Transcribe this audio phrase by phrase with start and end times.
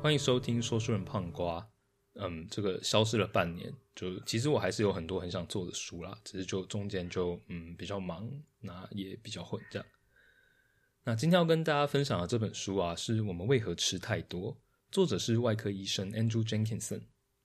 [0.00, 1.68] 欢迎收听说书人胖瓜。
[2.14, 8.30] 嗯，这个消失了半年，就其实我还是有很多很想做的书啦，只是就中间就嗯比较忙，
[8.60, 9.86] 那也比较混这样。
[11.02, 14.56] 那今天要跟大家分享的这本书啊，是我们为何吃太多，
[14.92, 17.02] 作者是外科医生 Andrew Jenkinson。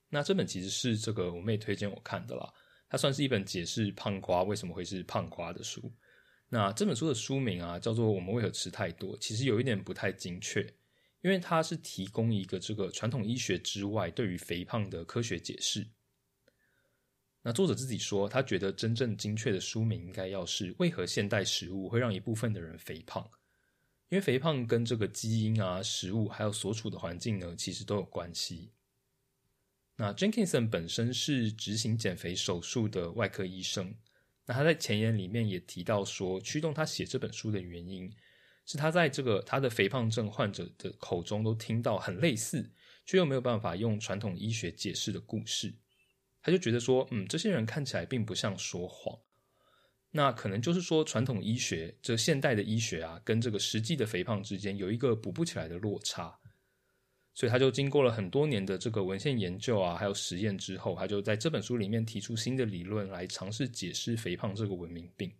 [0.10, 2.54] 那这本其实是这个我妹推荐我看的啦，
[2.88, 5.92] 它算是一本解释胖瓜为什么会是胖瓜的书。
[6.50, 10.72] 那这本书的书名啊，叫做《我们为何吃太多》，其实有一点不太精确，
[11.24, 15.88] 因为它是提供一个这个传统医学之外对于肥胖的科学解释。
[17.42, 23.24] 那作者自己说，他觉得真正精确的书名应该要是“为何现代食物会让一部分的人肥胖”，
[24.10, 28.72] 因为肥胖跟这个基因啊、食物还有所处的环境呢，其实都有关系。
[29.96, 33.96] 那 Jenkinson 本身是执行减肥手术的外科医生。
[34.46, 38.14] 那他在前言里面也提到说，驱动他写这本书的原因
[38.66, 42.72] 是他在这个他的肥胖症患者的口中都听到很类似，
[43.06, 45.74] 却又没有办法用传统医学解释的故事。
[46.42, 49.18] 他就觉得说，嗯，这些人看起来并不像说谎。
[50.12, 56.38] 那可能就是说，传统医学这现代的医学啊，跟这个实际的肥胖之间有一个补不起来的落差。
[57.34, 65.32] 所以他就经过了很多年的这个文献研究啊，还有实验之后，他就在这本书里面提出新的理论来尝试解释肥胖这个文明病。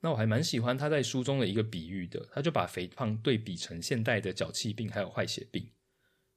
[0.00, 5.70] 那我还蛮喜欢他在书中的一个比喻的，他就把肥胖对比成现代的脚气病还有坏血病。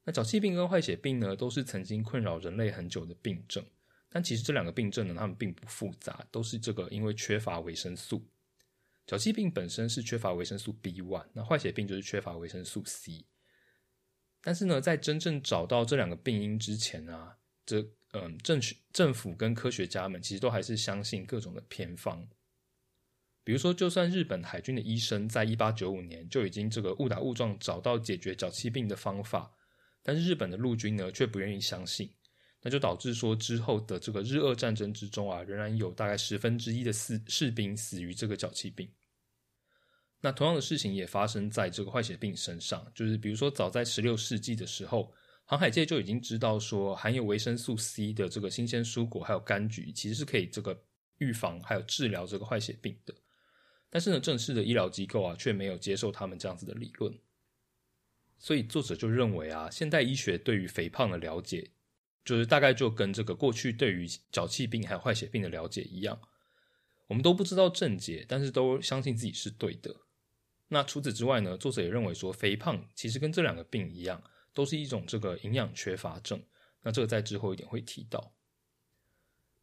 [0.04, 3.64] 那脚气病跟坏血病呢，都是曾经困扰人类很久的病症，
[4.10, 8.28] 但其实这两个病症呢，它们并不复杂，都是这个因为缺乏维生素。
[9.06, 13.26] 脚气病本身是缺乏维生素 B one，那坏血病就是缺乏维生素 C。
[14.42, 18.60] 但是呢，在真正找到这两个病因之前啊，这嗯政
[18.92, 22.28] 政府跟科学家们其实都还是相信各种的偏方。
[23.44, 29.52] 比如说，就算日本海军的医生在一八九五年就已经这个误打误撞找到解决脚气病的方法，
[30.04, 32.14] 但是日本的陆军呢却不愿意相信，
[32.62, 38.88] 那就导致说之后的这个日俄战争之中啊，仍然有大概十分之一的士士兵死于这个脚气病。
[40.24, 45.12] 那同样的事情也发生在这个坏血病身上，就是比如说，早在十六世纪的时候，
[45.46, 50.80] 航海界就已经知道说，含有维生素 C 的这个新鲜蔬果还有柑橘，其实是可以这个
[51.18, 53.16] 预防还有治疗这个坏血病的。
[53.92, 57.14] 但是呢，正式的医疗机构啊，却没有接受他们这样子的理论。
[58.40, 61.70] 所以作者就认为啊，现代医学对于肥胖的了解，
[62.26, 66.20] 就是大概就跟这个过去对于脚气病还有坏血病的了解一样，
[67.08, 69.96] 我们都不知道症结，但是都相信自己是对的。
[70.70, 71.58] 那除此之外呢？
[71.58, 76.42] 作者也认为说，肥胖其实跟这两个病一样，都是一种这个营养缺乏症。
[76.82, 78.34] 那这个在之后一点会提到。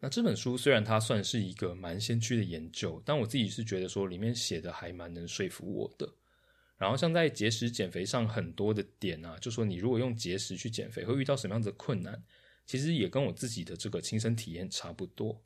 [0.01, 6.09] 那这本书虽然它算是一个蛮先驱的研究，但我自己是觉得说，里面写的还蛮能说服我的。
[6.77, 12.23] 然后像在节食减肥上很多的点啊，就说你如果用节食去减肥，会遇到什么样子的困难，
[12.65, 15.43] 其实也跟我自己的这个亲身体验差不多。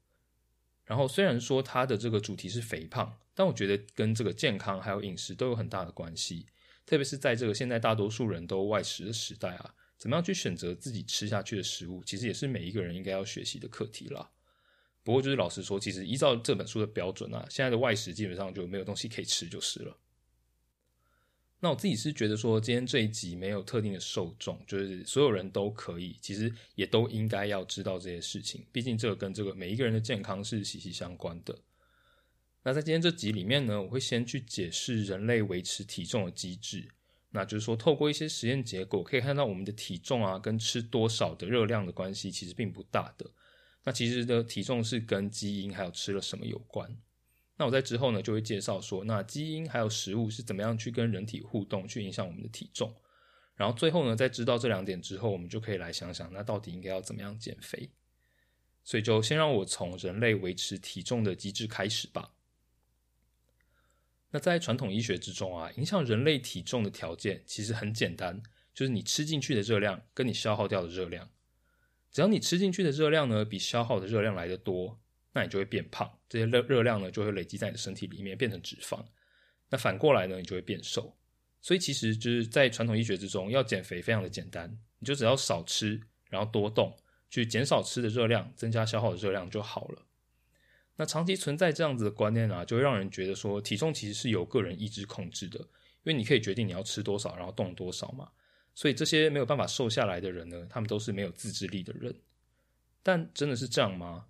[0.84, 6.44] 然后虽然说它的这个主题是肥胖，但我觉得跟这个健康还有饮食都有很大的关系。
[6.84, 14.28] 特别是在这个现在大多数人都外食的时代啊，怎么样去选择自己吃下去的食物，其实也是每一个人应该要学习的课题啦。
[15.04, 19.96] 不过就是老实说，其实依照这本书的标准啊，现在的外食基本上就没有东西可以吃就是了。
[21.64, 28.66] 那我自己是觉得说，今天这一集没有特定的受众，就是所有人都可以，其实也都应该要知道这些事情。
[28.72, 31.56] 毕竟这个跟这个每一个人的健康是息息相关的。
[32.64, 36.88] 那在今天这集里面呢，我会先去解释人类维持体重的机制。
[37.30, 43.30] 那就是说，透过一些实验结果，可以看到我们的体重啊，跟吃多少的热量的关系其实并不大的。
[43.84, 46.96] 那其实的体重是跟基因还有吃了什么有关。
[47.56, 52.94] 那我在之后呢，就会介绍说，那基因还有食物是怎么样去跟人体互动，去影响我们的体重。
[53.54, 57.90] 然后最后呢，在知道这两点之后，我们就可以来想想，那到底应该要怎么样减肥。
[58.82, 62.34] 所以就先让我从人类维持体重的机制开始吧。
[64.30, 68.42] 那在传统医学之中啊，影响人类体重的条件其实很简单，
[68.74, 71.28] 就是你吃进去的热量跟你消耗掉的热量。
[72.12, 75.00] 只要你吃进去的热量呢，比消耗的热量来得多。
[75.34, 79.02] 那你就会变胖，这些热热量呢就会累积在你的身体里面变成脂肪。
[79.70, 81.16] 那反过来呢，你就会变瘦。
[81.62, 85.98] 所以其实就是在传统医学之中，要减肥非常的简单，你就只要少吃，
[86.28, 86.94] 然后多动，
[87.30, 90.02] 去减少吃的热量，增加消耗的热量就好了。
[90.96, 95.66] 那长期存在这样子的观念啊，就会让人觉得说体重其实是由个人意志控制的，因
[96.04, 98.28] 为你可以决定你要吃多少，然后动多少嘛。
[98.74, 102.14] 所以这些没有办法瘦下来的人呢，他们都是没有自制力的人。
[103.02, 104.26] 但真的是这样吗？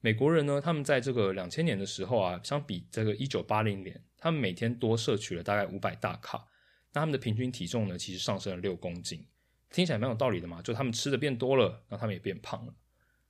[0.00, 6.46] 美国人呢，他们在这个两千年的时候啊，相比这个一九八零年，他们每天多摄取了大概五百大卡，
[6.92, 9.26] 那他们的平均体重呢，其实上升了六公斤，
[9.70, 12.74] 听起来蛮有道理的嘛，就他们吃的变多了，那他们也变胖了。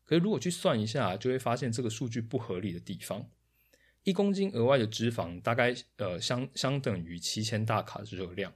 [0.04, 3.28] 可是如果去算一下，就会发现这个数据不合理的地方，
[4.04, 8.52] 一公斤额外的脂肪大概呃相相等于七千大卡的热量，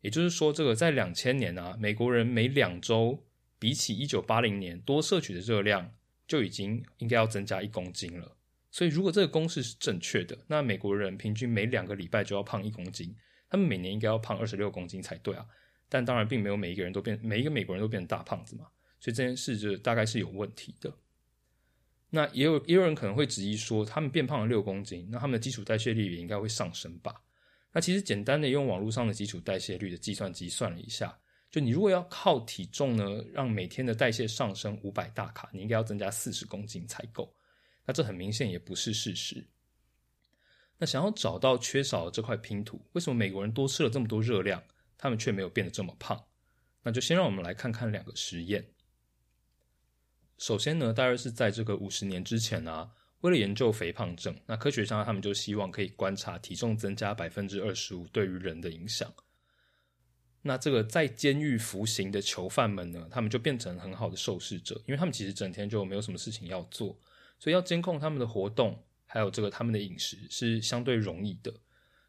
[0.00, 3.26] 也就是说，这个在两千年啊，美国人每两周
[3.58, 5.92] 比起一九八零年多摄取的热量
[6.26, 8.36] 就已经应该要增加一公斤了。
[8.70, 13.14] 所以如果这个公式是正确的，那美国人平均每两个礼拜就要胖一公斤。
[13.50, 15.46] 他们每年应该要胖二十六公斤才对啊，
[15.88, 18.66] 但当然并没有每一个人都变，每一个美国人都变成大胖子嘛，
[19.00, 20.92] 所以这件事就大概是有问题的。
[22.10, 27.22] 那也有也有人可能会质疑说，他们变胖了六公斤，那他们的基础代谢率也应该会上升吧？
[27.78, 31.16] 那其实简单的用网络上的基础代谢率的计算机算了一下，
[31.48, 37.32] 就你如果要靠体重呢，让每天的代谢上升五百大卡，你应该要增加四十公斤才够。
[37.86, 39.46] 那这很明显也不是事实。
[40.76, 44.60] 那想要找到缺少的这块拼图，为什么美国人多吃了这么多热量，
[44.96, 46.20] 他们却没有变得这么胖？
[46.82, 48.68] 那就先让我们来看看两个实验。
[50.38, 59.12] 首先呢，大约是在这个五十年之前啊，为了研究肥胖症，那科学家他们就希望可以观察体重增加百分之二十五对于人的影响。
[60.42, 66.96] 那这个在监狱服刑的囚犯们呢，他们就变成很好的受试者，因为他们其实整天就没有什么事情要做，
[67.38, 68.82] 所以要监控他们的活动。
[69.10, 71.50] 还有这个他们的饮食是相对容易的，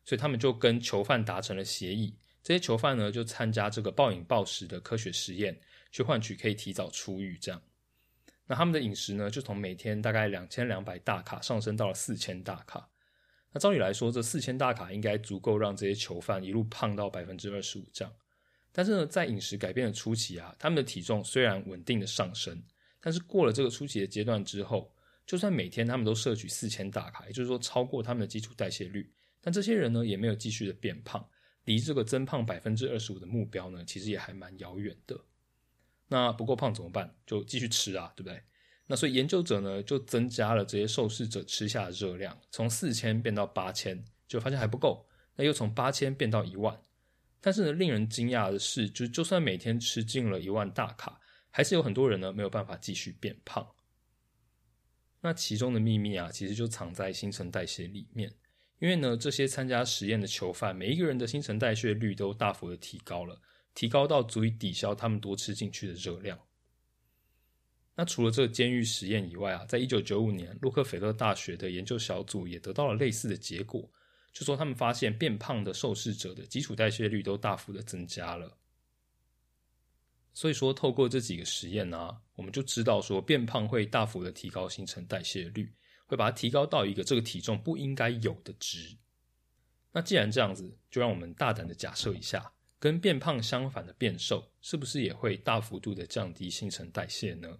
[0.04, 2.14] 所以他们就跟囚犯达成了协议。
[2.44, 5.58] 这些囚犯呢就参加这个暴饮暴食的科学实验，
[5.94, 7.38] 去换取可以提早出狱。
[7.38, 7.62] 这样，
[8.50, 12.90] 那他们的饮食呢就从每天大概两千两百大卡上升到了四千大卡。
[13.54, 18.12] 那照理来说，这四千大卡应该足够让这些囚犯一路胖到百分之二十五这样。
[18.72, 22.62] 但是呢，在饮食改变的初期啊，他们的体重虽然稳定的上升，
[23.00, 24.92] 但是过了这个初期的阶段之后。
[25.26, 31.24] 就算每天他们都摄取四千大卡，也就是说超过他们的基础代谢率，但这些人呢也没有继续的变胖，
[31.66, 35.16] 离这个增胖百分之二十五的目标呢，其实也还蛮遥远的。
[36.10, 37.16] 那不够胖怎么办？
[37.26, 38.42] 就继续吃啊，对不对？
[38.88, 46.78] 那所以研究者呢就增加了这些受试者吃下的热量，从四千变到八千，就发现还不够，那又从八千变到一万。
[47.40, 51.22] 但是呢，令人惊讶的是，就就算每天吃进了一万大卡，
[51.52, 53.66] 还是有很多人呢没有办法继续变胖。
[55.22, 58.34] 那其中的秘密啊，其实就藏在新陈代谢里面。
[58.80, 63.40] 因为呢，这些参加实验的囚犯，每一个人的新陈代谢率都大幅的提高了，
[63.74, 66.40] 提高到足以抵消他们多吃进去的热量。
[67.96, 73.92] 那除了这个监狱实验以外啊，在一九九五年，洛克菲勒大学的研究小组也得到了类似的结果，
[74.32, 78.58] 就说他们发现变胖的受试者的基础代谢率都大幅的增加了。
[80.34, 85.74] 所以说，透过这几个实验呢，我们就知道说，变胖会大幅的提高新陈代谢率，
[86.06, 88.98] 会把它提高到一个这个体重不应该有的值。
[89.92, 97.60] 那既然这样子，就让我们大胆的假设一下，跟变胖相反的变瘦，是不是也会大幅度的降低新陈代谢呢？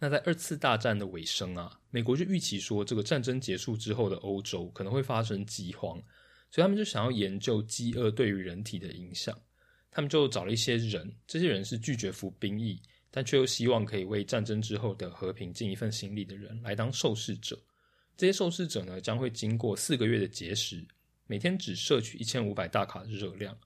[0.00, 5.96] 那在二次大战的尾声啊，美国就预期说，这个战争结束之后的欧洲可能会发生饥荒，
[6.50, 9.40] 所以他们就想要研究饥饿对于人体的影响。
[9.92, 12.82] 他们就找了一些人，这些人是拒绝服兵役，
[13.12, 17.56] 但却又希望可以为战争之后的和平尽一份心力的人来当受试者。
[18.16, 20.84] 这些受试者呢，将会经过四个月的节食，
[21.32, 23.58] 每天只摄取一千五百大卡的热量。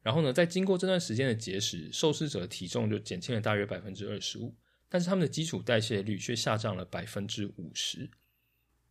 [0.00, 4.56] 然后呢，在经过这段时间的节食，受试者的体重就减轻了大约百分之二十五，
[4.88, 8.08] 但是他们的基础代谢率却下降了百分之五十，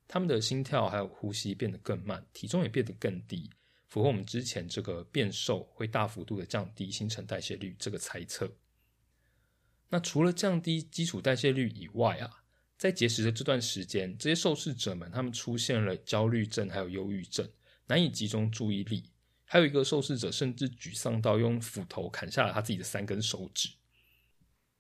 [0.08, 3.50] 他们的心跳还有呼吸变得更慢，体重也变得更低。
[3.88, 8.48] 符合我们之前这个变瘦会大幅度的降低新陈代谢率这个猜测。
[9.90, 12.30] 那除了降低基础代谢率以外啊，
[12.78, 17.50] 在节食的这段时间，这些受试者们他们出现了焦虑症，还有忧郁症，
[17.88, 19.12] 难以集中注意力。
[19.46, 23.70] 还有一个受试者甚至沮丧到用斧头砍下了他自己的三根手指。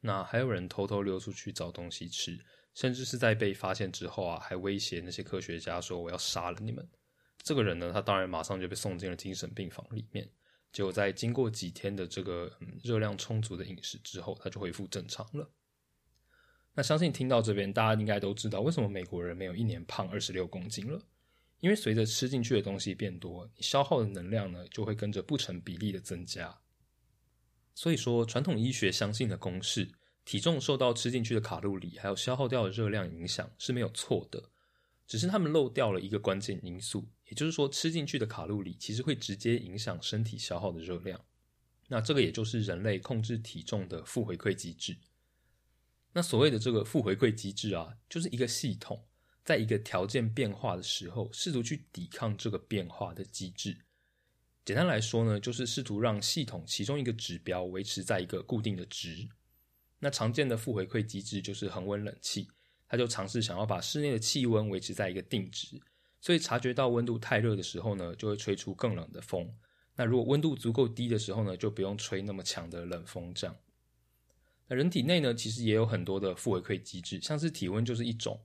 [0.01, 2.37] 那还有人偷偷溜出去找东西吃，
[2.75, 6.87] 甚至是在被发现之后啊，还威胁那些科学家说：“我要杀了你们。”
[7.41, 10.29] 这个人呢，他当然马上就被送进了精神病房里面。
[10.73, 12.51] 结果在经过几天的这个
[12.83, 15.49] 热量充足的饮食之后，他就恢复正常了。
[16.73, 21.01] 那相信听到这边，大家应该都知道为什么美国人没有一年胖二十六公斤了。
[21.59, 26.59] 因为随着吃进去的东西变多，你消耗的能量呢就会跟着不成比例的增加。
[27.73, 29.91] 所以说，传统医学相信的公式，
[30.25, 34.51] 体重受到吃进去的卡路里还有消耗掉的热量影响是没有错的。
[35.07, 41.23] 只是他们漏掉了一个关键因素，也就是说，吃进去的卡路里其实会直接影响身体消耗的热量。
[41.87, 44.97] 那这个也就是人类控制体重的负回馈机制。
[46.11, 49.05] 那所谓的这个负回馈机制啊，就是一个系统
[49.47, 53.77] 在一个条件变化的时候，试图去抵抗这个变化的机制。
[54.65, 59.25] 简单来说呢，就是试图让系统其中一个指标维持在一个固定的值。
[59.99, 62.49] 那常见的负回馈机制就是恒温冷气，
[62.89, 65.81] 它就尝试想要把室内的气温维持在一个定值，
[66.19, 69.49] 所以察觉到温度太热的时候呢，就会吹出更冷的风。
[69.95, 73.33] 那如果温度足够低的时候呢，就不用吹那么强的冷风。
[73.33, 73.55] 这样，
[74.67, 78.37] 那人体内呢，其实也有很多的负回馈机制，像是体温就是一种。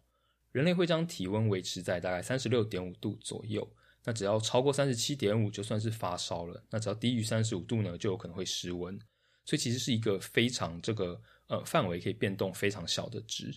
[0.53, 3.69] 人类会将体温维持在大概三十六点五度左右，
[4.05, 6.63] 那只要超过三十七点五，就算是发烧了。
[6.71, 8.99] 那只要低于三十五度呢，就有可能会失温。
[9.45, 13.53] 所以其实是一个非常这个呃范围可以变动非常小的值。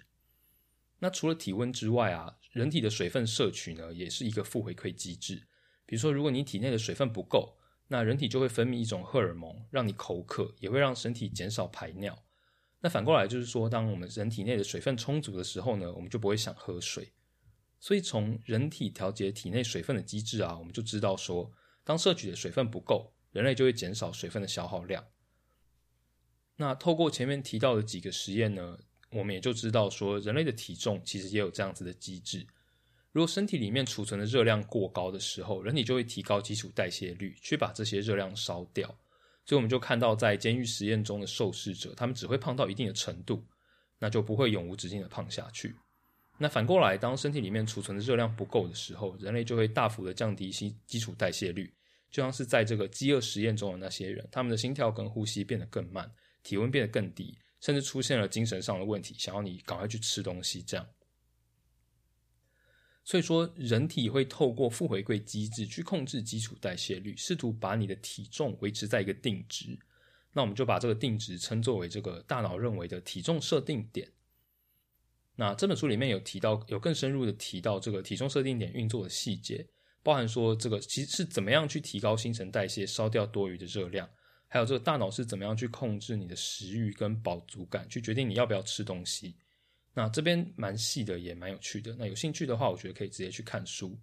[0.97, 5.45] 那除了体温之外啊，人体的水分摄取呢，也是一个负回馈机制。
[5.85, 7.57] 比如说，如果你体内的水分不够，
[7.89, 12.24] 那人体就会分泌一种荷尔蒙，让你口渴，也会让身体减少排尿。
[12.85, 17.11] 那反过来就是说，当我们人体内的水分充足的时候呢，我们就不会想喝水。
[17.79, 21.51] 所以从人体调节体内水分的机制啊，我们就知道说，
[21.83, 25.03] 当摄取的水分不够，人类就会减少水分的消耗量。
[26.57, 28.77] 那透过前面提到的几个实验呢，
[29.09, 32.45] 我们也就知道说，人类的体重其实也有这样子的机制。
[33.11, 38.95] 如果身体里面储存的热量过高的时候，人体就会提高基础代谢率，去把这些热量烧掉。
[39.45, 43.45] 所以我们就看到，在监狱实验中的受试者，他们只会胖到一定的程度，
[43.99, 45.75] 那就不会永无止境的胖下去。
[46.37, 51.71] 那反过来，当身体里面储存的热量不够的时候，人类就会大幅的降低基基础代谢率，
[52.11, 56.11] 就像是在这个饥饿实验中的那些人，他们的心跳跟呼吸变得更慢，
[56.43, 60.85] 体温变得更低，甚至出现了精神上的问题，想要你赶快去吃东西这样。
[63.05, 69.77] 所以说，人体会透过负回馈机制去控制基础代谢率，试图把你的体重维持在一个定值。
[70.33, 74.11] 那我们就把这个定值称作为这个大脑认为的体重设定点。
[75.35, 79.65] 那这本书里面有提到，有更深入的提到这个体重设定点运作的细节，
[80.01, 84.09] 包含说这个其实是怎么样去提高新陈代谢，烧掉多余的热量，
[84.47, 89.35] 还有这个大脑是怎么样去控制你的食欲跟饱足感，去决定你要不要吃东西。
[89.97, 91.95] 那这边蛮细的，也蛮有趣的。
[91.97, 93.97] 那有兴趣的话，我觉得可以直接去看书。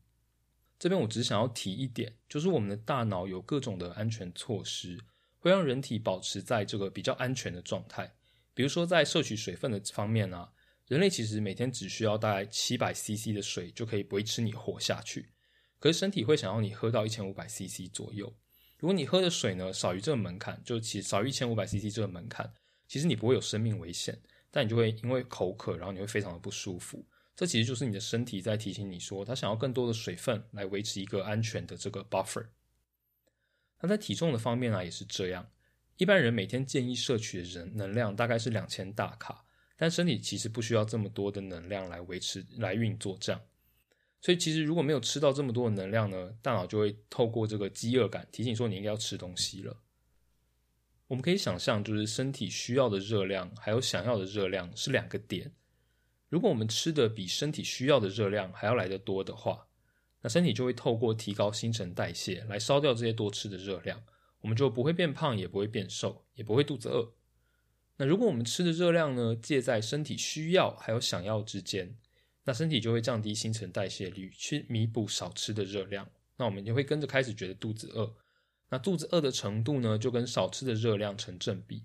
[0.79, 4.99] 这边我只想要提一点，就是我们的大脑有各种的安全措施，
[5.39, 8.11] 会让人体保持在这个比较安全的状态。
[8.55, 10.51] 比如说在摄取水分的方面啊，
[10.89, 15.29] 人类其实每天只需要大概七百 CC 的水就可以维持你活下去。
[15.79, 18.35] 可是身体会想要你喝到一千五百 CC 左右。
[18.79, 22.51] 如果你喝的水呢少于这个门槛，就其少于一千五百 CC 这个门槛，
[22.89, 24.19] 其实你不会有生命危险。
[24.52, 27.04] 但你就会因为口渴，然后你会非常的不舒服。
[27.35, 32.47] 这其实就是你的身体在提醒你说，它想要更多的水分来维持一个安全的这个 buffer。
[33.80, 35.50] 那在体重的方面呢，也是这样。
[35.97, 39.44] 一般人每天建议摄取的人能量大概是两千大卡，
[39.76, 43.40] 但身体其实不需要这么多的能量来维持来运作这样。
[44.21, 49.82] 所以其实如果没有吃到这么多的能量呢，大脑就会透过这个饥饿感提醒说，你应该要吃东西了。
[51.12, 55.52] 我们可以想象，就是身体需要的热量还有想要的热量是两个点。
[56.31, 59.66] 如果我们吃的比身体需要的热量还要来得多的话，
[60.23, 64.02] 那身体就会透过提高新陈代谢来烧掉这些多吃的热量，
[64.40, 67.12] 我们就不会变胖，也不会变瘦，也不会肚子饿。
[67.99, 71.95] 那如果我们吃的热量呢，介在身体需要还有想要之间，
[72.45, 76.09] 那身体就会降低新陈代谢率，去弥补少吃的热量。
[76.38, 78.14] 那我们就会跟着开始觉得肚子饿。
[78.73, 81.85] 那肚子饿的程度呢，就跟少吃的热量成正比。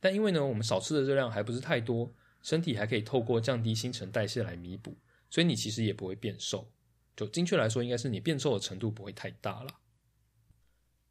[0.00, 2.10] 但因为呢，我们少吃的热量还不是太多，
[2.40, 4.96] 身体还可以透过降低新陈代谢来弥补，
[5.28, 6.66] 所以你其实也不会变瘦。
[7.14, 9.68] 就精确来说，应该是你变瘦的程度不会太大了。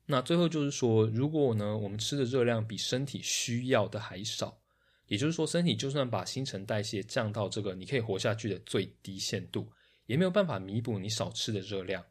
[0.08, 4.60] 那最后就是说，如果呢，我们吃的热量比身体需要的还少，
[5.06, 9.72] 也就是说，身体就算把新陈代谢降到这个你可以活下去的最低限度，
[10.08, 12.04] 也没有办法弥补你少吃的热量。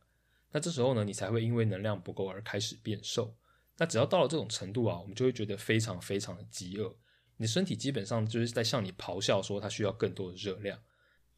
[0.52, 3.36] 那这时候呢，你才会因为能量不够而开始变瘦。
[3.78, 6.94] 那只要到了这种程度啊，我们就会觉得非常非常的饥饿，
[7.36, 10.78] 你的身体基本上就是在向你咆哮说它需要更多的热量。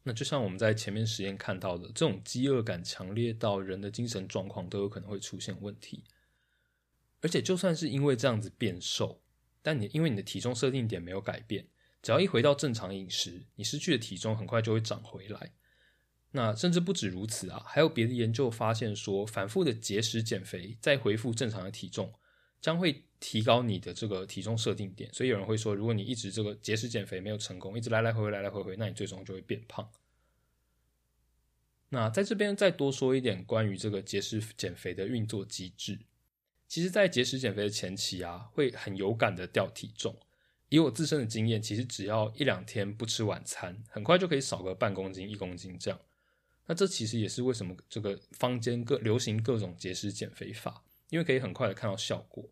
[0.03, 6.03] 那就像我们在前面实验看到的，这种饥饿感强烈到人的精神状况都有可能会出现问题。
[7.21, 9.21] 而且就算是因为这样子变瘦，
[9.61, 11.65] 但你因为你的体重设定点没有改变，
[12.01, 15.53] 只要一回到正常饮食，你失去的体重很快就会长回来。
[16.35, 22.11] 那甚至不止如此啊，还有别的研究发现说，反复的节食减肥再恢复正常的体重，
[22.59, 25.13] 将会提高你的这个体重设定点。
[25.13, 29.87] 所以有人会说，如果你一直这个节食减肥没有成功，一直来来回回来来回回，那你最终就会变胖。
[31.89, 35.99] 那在这边再多说一点关于这个节食减肥的运作机制。
[36.67, 40.17] 其实，在节食减肥的前期啊，会很有感的掉体重。
[40.69, 45.99] 以我自身的经验，其实只要一两天不吃晚餐，很快就可以少个半公斤、一公斤这样。
[46.65, 52.43] 那这其实也是为什么这个坊间各流行各种节食减肥法，因为可以很快的看到效果。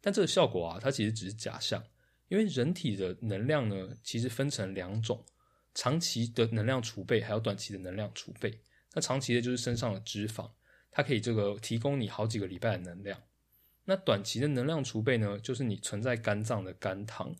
[0.00, 1.82] 但这个效果啊，它其实只是假象，
[2.28, 5.24] 因为人体的能量呢，其实分成两种：
[5.74, 8.60] 长期的能量储备，还有短期的能量储备。
[8.92, 10.50] 那长期的就是身上的脂肪，
[10.90, 13.20] 它可以这个提供你好几个礼拜的能量。
[13.84, 17.34] 那短期的能量储备呢，就是你存在肝脏的肝糖。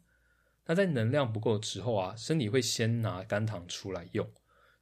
[0.64, 4.28] 那在能量不够的时候啊，身体会先拿肝糖出来用。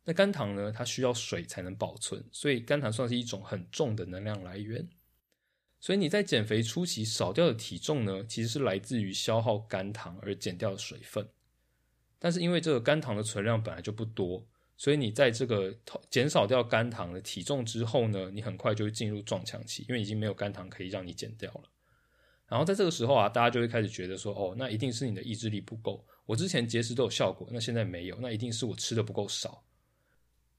[0.04, 4.86] 那肝糖呢，它需要水才能保存，所以肝糖算是一种很重的能量来源。
[5.80, 11.28] 所以你在减肥初期少掉的体重呢，其实是来自于消耗肝糖而减掉的水分。
[12.18, 14.46] 但是因为这个肝糖的存量本来就不多，
[14.76, 15.74] 所以你在这个
[16.08, 21.62] 减少掉肝糖的体重之后呢，你很快就会进入撞墙期，因为已经没有肝糖可以让你减掉了。
[22.46, 26.06] 然后在这个时候啊，大家就会开始觉得说，哦，那一定是你的意志力不够。
[26.26, 29.63] 我之前节食都有效果，那现在没有，那一定是我吃的不够少。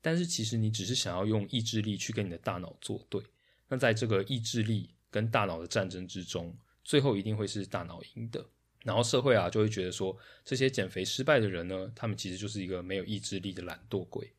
[0.05, 3.19] 但是其实你只是想要用意志力去跟你的大脑作对。
[3.67, 8.45] 那在这个意志力跟大脑的战争之中，最后一定会是大脑赢的。
[8.83, 14.31] 然后社会啊就会觉得说，这些减肥失败的人呢，他们其实就是一个没有意志力的懒惰鬼。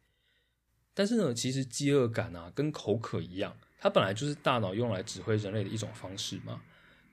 [0.94, 6.62] 但是呢，其实饥饿感啊跟口渴一样，它本来就是大脑用来指挥人类的一种方式嘛。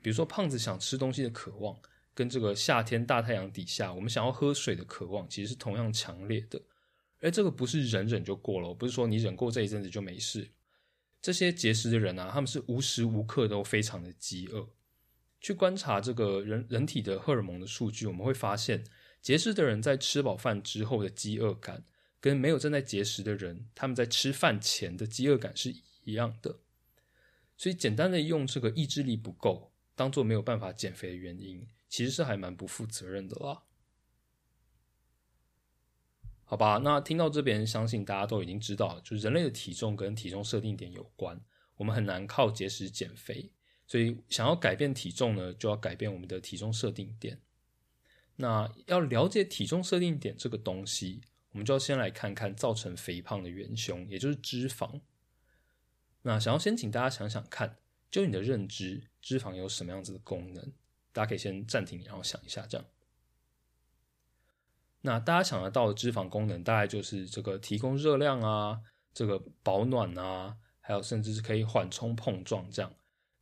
[0.00, 1.76] 比如说，胖子想吃东西的渴望，
[2.14, 6.62] 跟这个夏天大太阳底下我们想要喝水的渴望，其实是同样强烈的。
[7.24, 10.50] 而这个不是忍忍就过了，不是说你忍过这一阵子就没事。
[11.22, 14.68] 这些节食的人啊，他们是无时无刻都非常的饥饿。
[15.40, 18.84] 去观察这个人人体的荷尔蒙的数据，我们会发现，
[19.22, 21.84] 节食的人在吃饱饭之后的饥饿感，
[22.20, 26.58] 跟没有正在节食的人他们在吃饭前的饥饿感是一样的。
[27.56, 29.72] 所以，简单的用这个意志力不够。
[29.94, 33.62] 当做没有办法减肥的原因，其实是还蛮不负责任的啦。
[36.54, 41.40] 好吧，那听到这边，相信大家都已经知道，就是人类的体重跟体重设定点有关，
[41.74, 43.50] 我们很难靠节食减肥，
[43.88, 47.40] 所以想要改变体重呢，就要改变我们的体重设定点。
[48.36, 55.00] 那要了解体重设定点这个东西，我们就要先来看看造成肥胖的元凶，也就是脂肪。
[56.22, 57.78] 那想要先请大家想想看。
[58.12, 60.72] 就你的认知，脂肪有什么样子的功能？
[61.12, 62.86] 大家可以先暂停，然后想一下，这样。
[65.06, 68.80] 那大家想得到的脂肪功能，大概就是这个提供热量啊，
[69.12, 72.90] 这个保暖啊，还有甚至是可以缓冲碰撞这样。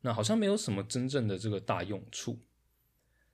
[0.01, 2.41] 那好像没有什么真正的这个大用处。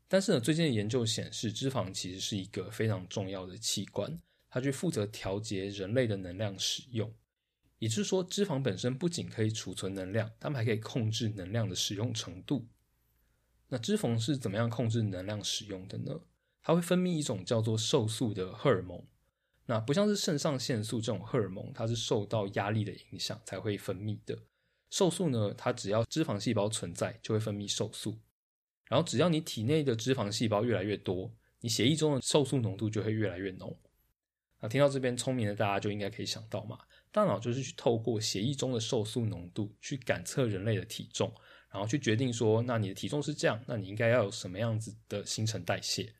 [0.08, 7.10] 但是呢，最近的研究显示，脂肪其实是一个非常重要的器官，它去负责调节人类的能量使用。
[7.78, 12.68] 也就是说，脂肪本身不仅可以储存能量，它们还可以控制能量的使用程度。
[13.68, 16.20] 那脂肪是怎么样控制能量使用的呢？
[16.68, 19.02] 它会分泌一种叫做瘦素的荷尔蒙。
[19.64, 24.38] 那不像是肾上腺素这种荷尔蒙，它是受到压力的影响才会分泌的。
[24.90, 28.18] 瘦素呢，它只要脂肪细胞存在，就会分泌瘦素。
[28.86, 33.74] 然后只要你体内的脂肪细胞越来越多，你血液中的瘦素浓度就会越来越浓。
[34.60, 36.78] 那听到这边，聪明的大家就应该可以想到嘛。
[37.10, 41.32] 大脑就是去透过血液中的瘦素浓度去感测人类的体重，
[41.70, 46.12] 然后去决定说，那你的体重是这样，那你应该要有什么样子的新陈代谢。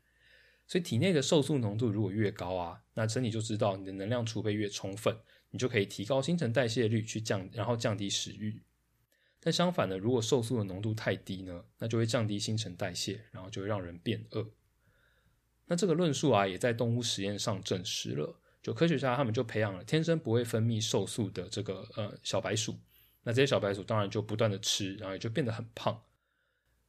[0.68, 5.16] 所以体内的瘦素浓度如果越高啊，那身体就知道你的能量储备越充分，
[5.50, 8.62] 你就可以提高新陈代谢率去降，然后降低食欲。
[9.40, 14.46] 但相反的，如果瘦素的浓度太低呢，那就会降低新陈代谢，然后就会让人变饿。
[15.64, 18.38] 那这个论述啊，也在动物实验上证实了。
[18.61, 22.76] 就科学家他们就培养了天生不会分泌瘦素的这个呃小白鼠，
[23.22, 25.98] 那这些小白鼠当然就不断的吃，然后也就变得很胖。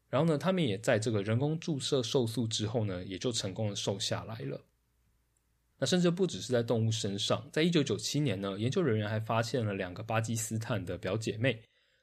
[0.10, 4.60] 然后呢，他们也在这个人工注射瘦素之后呢，也就成功的瘦下来了。
[5.78, 11.62] 那甚至不只是在动物身上，在一九九七年呢，研究人员还发现了两个巴基斯坦的表姐妹，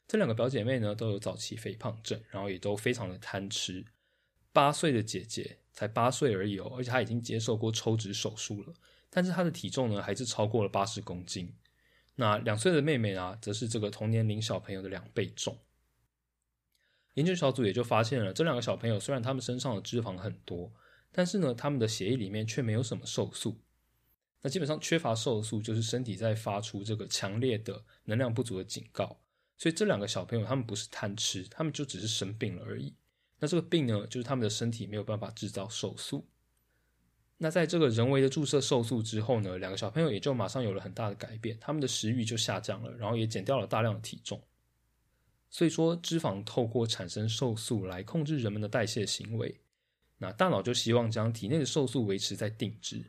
[0.08, 3.84] 这两个表姐妹呢都有早期肥胖症，然后也都非常的贪吃。
[4.52, 8.72] 八岁的姐姐才八岁而已哦，而且她已经接受过抽脂手术了。
[9.10, 11.52] 但是她的体重呢，还是超过了八十公斤。
[12.14, 15.54] 那两岁的妹妹啊，则是这个同年龄小朋友的两倍重。
[17.16, 20.70] 研究小组也就发现了，这两个小朋友虽然他们身上的脂肪很多，
[21.10, 23.58] 但是呢，他们的血液里面却没有什么瘦素。
[24.42, 29.18] 那基本上缺乏瘦素，就是身体在发出这个强烈的能量不足的警告。
[29.56, 32.94] 所以这两个小朋友他们不是贪吃，他们就只是生病了而已。
[33.38, 36.28] 那这个病呢，就是他们的身体没有办法制造瘦素。
[37.38, 44.38] 那在这个人为的注射瘦素之后呢，两个小朋友也就马上有了很大的改变，他们的食欲就下降了，然后也减掉了大量的体重。
[45.48, 49.60] 所以说，脂肪透过产生瘦素来控制人们的代谢行为，
[50.18, 53.04] 那大脑就希望将体内的瘦素维持在定值。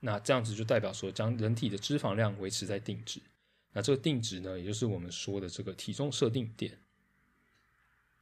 [0.00, 3.20] 那这样子就代表说，将人体的脂肪量维持在定值。
[3.72, 6.78] 那这个定值呢，也就是我们说的这个体重设定点。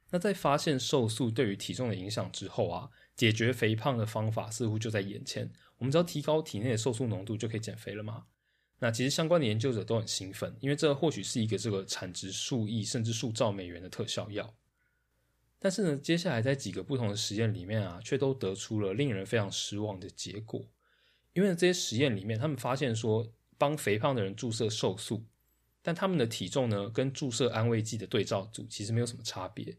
[0.09, 5.51] 那在发现瘦素对于体重的影响之后啊，解决肥胖的方法似乎就在眼前。
[5.77, 8.25] 我们只要提高体内的瘦素浓度就可以减肥了吗？
[8.83, 14.53] 那其实相关的研究者都很兴奋，因为这或许是一个这个产值数亿甚至数兆美元的特效药。
[15.57, 20.67] 但是呢，接下来在几个不同的实验里面啊，却都得出了令人非常失望的结果。
[21.31, 25.23] 因为这些实验里面，他们发现说，帮肥胖的人注射瘦素，
[25.81, 29.77] 但他们的体重呢，跟注射安慰剂的对照组其实没有什么差别。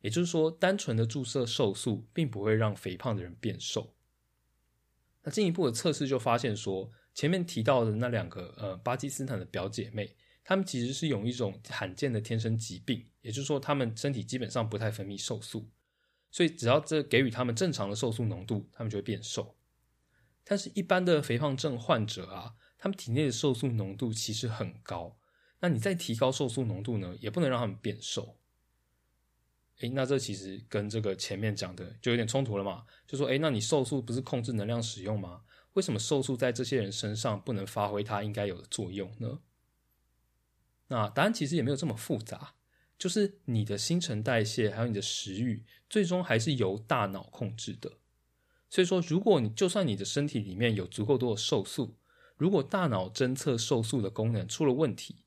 [0.00, 3.94] 也就是说，单纯的注射瘦素并不会让肥胖的人变瘦。
[5.22, 15.68] 那进一步的测试就发现说，前面提到的那两个呃巴基斯坦的表姐妹，她们其实是有一种罕见的天生疾病，也就是说，她们身体基本上不太分泌瘦素，
[16.30, 19.56] 所以只要这给予她们正常的瘦素浓度，她们就会变瘦。
[20.44, 25.16] 但是，一般的肥胖症患者啊，他们体内的瘦素浓度其实很高，
[25.60, 28.36] 那你再提高瘦素浓度呢，也不能让他们变瘦。
[29.78, 32.84] 诶，那这其实跟这个前面讲的就有点冲突了嘛？
[33.06, 35.42] 就说，诶，那你瘦素不是控制能量使用吗？
[35.74, 39.40] 为什么瘦素在这些人身上不能发挥它应该有的作用呢？
[40.88, 42.54] 那答案其实也没有这么复杂，
[42.98, 47.98] 就是你的新陈代谢还有你的食欲，最终还是由大脑控制的。
[48.68, 51.96] 所以说，如果你就算你的身体里面有足够多的瘦素，
[52.36, 55.24] 如果大脑侦测瘦素的功能出了问题，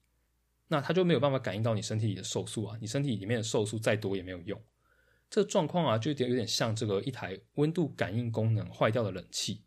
[0.67, 4.61] 那它就没有办法感应到你身体里的瘦素啊，你身体里面的瘦素再多也没有用。
[5.29, 9.64] 这状况啊，就有点有点像这个一台温度感应功能坏掉的冷气。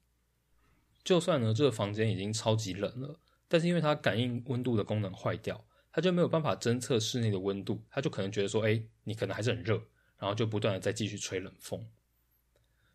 [1.09, 3.18] 就算呢这个房间已经超级冷了，
[3.49, 9.81] 但是因为它感应温度的功能坏掉，它就没有办法侦测室内的温度，它就可能觉得说，哎，你可能还是很热，
[10.18, 11.88] 然后就不断的再继续吹冷风。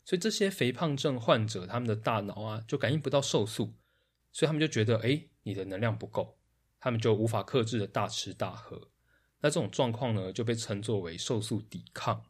[0.05, 3.73] 所以这些肥胖症患者，他们的大脑啊就感应不到瘦素，
[4.31, 6.37] 所以他们就觉得，哎，你的能量不够。
[6.79, 8.91] 他们就无法克制的大吃大喝，
[9.39, 12.23] 那这种状况呢，就被称作为瘦素抵抗。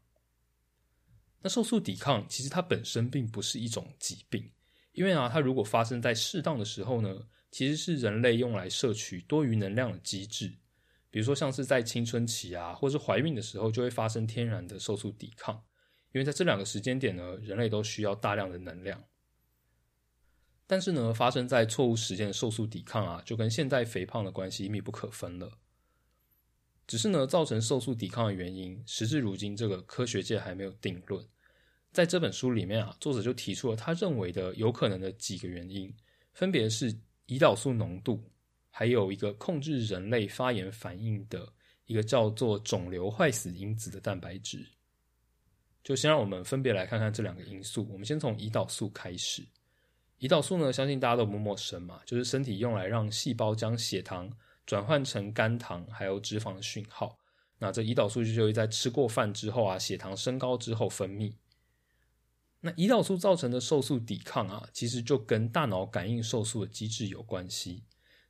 [1.41, 4.49] 那瘦素抵抗其实它本身并不是一种疾病，
[4.93, 10.51] 因为啊，它如果发生在适当的时候呢，其实是人类用来摄取多余能量的机制。
[11.09, 15.55] 比如说像是在青春期啊，或是怀孕的时候，就会发生天然的瘦素抵抗，
[16.11, 19.03] 因为在这两个时间点呢，人类都需要大量的能量。
[20.65, 25.51] 但是呢，发生在错误时间的瘦素抵抗啊，就跟现代肥胖的关系密不可分了。
[26.87, 31.23] 只是呢，造成瘦素抵抗的原因，时至如今，这个科学界还没有定论。
[31.93, 35.93] 在这本书里面啊，作者就提出了他认为的有可能的几个原因，
[36.33, 36.91] 分别是
[37.27, 38.21] 胰岛素浓度，
[38.71, 41.47] 还有一个控制人类发炎反应的
[41.85, 44.65] 一个叫做肿瘤坏死因子的蛋白质。
[45.83, 47.87] 就先让我们分别来看看这两个因素。
[47.91, 49.45] 我们先从胰岛素开始。
[50.19, 54.31] 胰岛素呢，相信大家都不陌生嘛，就是身体用来让细胞将血糖
[54.65, 57.15] 转换成肝糖还有脂肪的讯号。
[57.59, 61.31] 那这胰岛素就就会在吃过饭之后啊，血糖升高之后分泌。
[62.65, 67.83] 那胰岛素造成的瘦素抵抗啊，其实就跟大脑感应瘦素的机制有关系。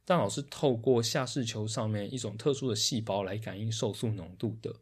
[0.04, 4.74] 大脑是透过下视丘上面一种特殊的细胞来感应瘦素浓度的，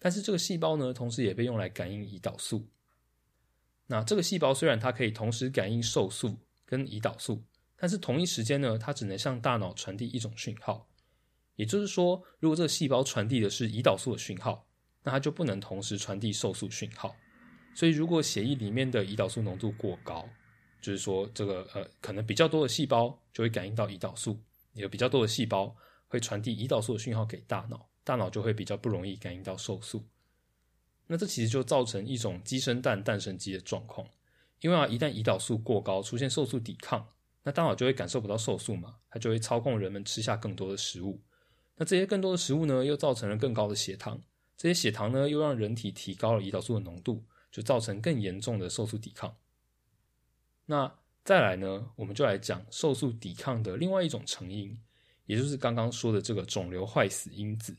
[0.00, 2.66] 但是这个细胞呢，同时也被用来感应胰岛素。
[3.86, 7.40] 那这个细胞虽然它可以同时感应瘦素跟胰岛素，
[7.76, 10.84] 但是同一时间呢，它只能向大脑传递一种讯号。
[11.54, 14.66] 也就是说，如果这个细胞传递的是胰岛素的讯号，
[15.04, 17.14] 那它就不能同时传递瘦素讯号。
[17.74, 20.28] 所以，如果血液里面的胰岛素浓度过高，
[20.80, 24.38] 就是说这个呃，可能比较多的细胞就会感应到胰岛素，
[24.74, 25.74] 有比较多的细胞
[26.08, 30.04] 会传递胰岛素的讯号给大脑，大脑就会比较不容易感应到瘦素。
[31.06, 34.06] 那这其实就造成一种鸡生蛋，蛋生鸡的状况，
[34.60, 37.06] 因为啊，一旦胰岛素过高，出现瘦素抵抗，
[37.42, 41.20] 那大脑就会感受不到瘦素嘛，它就会操控人们吃下更多的食物。
[41.76, 44.20] 那这些更多的食物呢，又造成了更高的血糖，
[44.56, 49.36] 这些血糖呢，又让人体提高了胰岛素的浓度，就造成更严重的瘦素抵抗。
[50.66, 54.78] 那再来呢，我们就来讲瘦素抵抗的另外一种成因，
[55.26, 57.76] 也就是刚刚说的这个肿瘤坏死因子。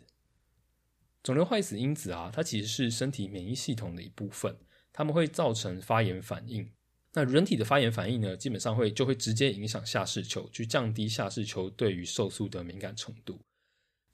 [1.24, 4.58] 肿瘤坏死因子啊，它其实是身体免疫系统的一部分，
[4.92, 6.72] 它们会造成发炎反应。
[7.14, 13.40] 那人体的发炎反应呢，基本上会就会直接影响下视丘，去降低下视丘对于瘦素的敏感程度。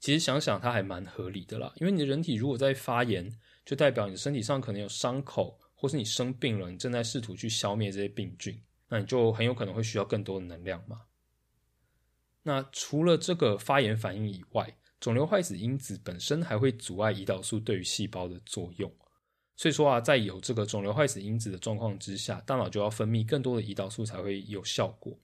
[0.00, 3.38] 其实想想它还蛮合理的啦，因为你的人体如果在发炎，
[3.68, 11.02] 就代表你身体上可能有伤口，或是你生病了，你正在试图去消灭这些病菌，那你就很有可能会需要更多的能量嘛。
[12.42, 18.90] 那除了这个发炎反应以外，肿瘤坏死因子本身还会阻碍胰岛素对于细胞的作用，
[19.54, 25.14] 所以说啊，在有这个肿瘤坏死因子的状况之下，大脑就要分泌更多的胰岛素才会有效果。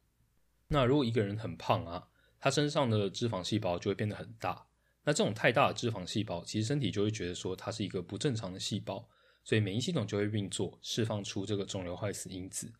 [0.69, 2.07] 那如果一个人很胖啊，
[2.39, 4.67] 他身上的脂肪细胞就会变得很大，
[5.05, 9.07] 那这种太大的脂肪细胞，其实身体就会觉得说它是一个不正常的细胞，
[9.45, 12.73] 所以免疫系统就会运作，释放出这个肿瘤坏死因子。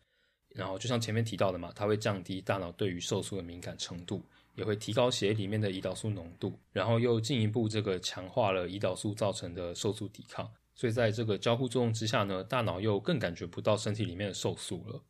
[0.49, 4.23] 然后就像前面提到的嘛，它会降低大脑对于瘦素的敏感程度，
[4.55, 10.49] 也会提高血液里面的胰岛素浓度，然后又进一步这个强化了胰岛素造成的瘦素抵抗。
[10.73, 15.03] 所以在这个交互作用之下呢，大脑又更感觉不到身体里面的瘦素了。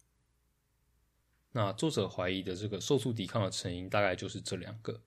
[1.51, 5.01] 那作者怀疑的这个瘦素抵抗的成因大概就是这两个。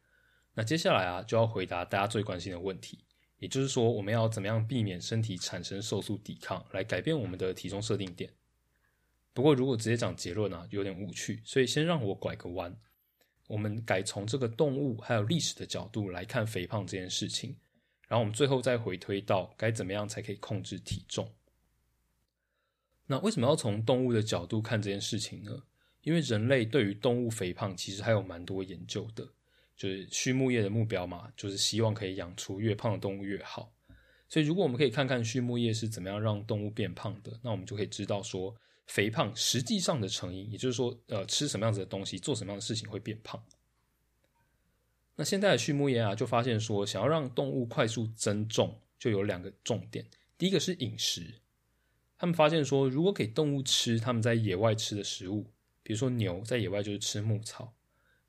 [0.58, 2.98] 那接下来啊，就要回答大家最关心的问题，
[3.38, 8.28] 也就是说，我们要怎么样避免身体产生瘦素抵抗，来改变我们的体重设定点？
[9.32, 12.76] 不过如果直接讲结论啊，有点无趣，所以先让我拐个弯，
[13.46, 17.56] 我们改从这个动物还有历史的角度来看肥胖这件事情，
[18.08, 21.32] 然后我们最后再回推到该怎么样才可以控制体重。
[23.06, 25.62] 那为什么要从动物的角度看这件事情呢？
[26.02, 29.28] 因为人类对于动物肥胖其实还有蛮多研究的，
[29.78, 33.72] 就是畜牧业的目标嘛，就是希望可以养出越胖的动物越好。
[34.28, 38.54] 所以如果我们可以看看畜牧业是怎么样让动物变胖的，那我们就可以知道说
[38.88, 43.42] 肥胖实际上的成因，也就是说，呃，吃什么样子的东西，做什么样的事情会变胖。
[45.16, 50.04] 那现在的畜牧业啊，就发现说，想要让动物快速增重，就有两个重点。
[50.36, 51.40] 第一个是饮食，
[52.18, 55.52] 他们发现说，如果给动物吃他们在野外吃的食物。
[55.80, 57.72] 比如说牛在野外就是吃牧草，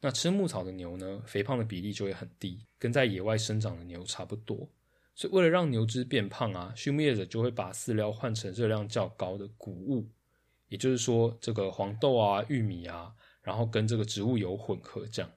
[0.01, 4.69] 那吃牧草的牛呢，肥胖的比例就会很低，跟在野外生长的牛差不多。
[5.13, 10.07] 所以为了让牛只变胖啊，畜牧业者就会把饲料换成热量较高的谷物，
[10.69, 15.29] 也就是说这个黄豆啊、玉米啊，然后跟这个植物油混合这样。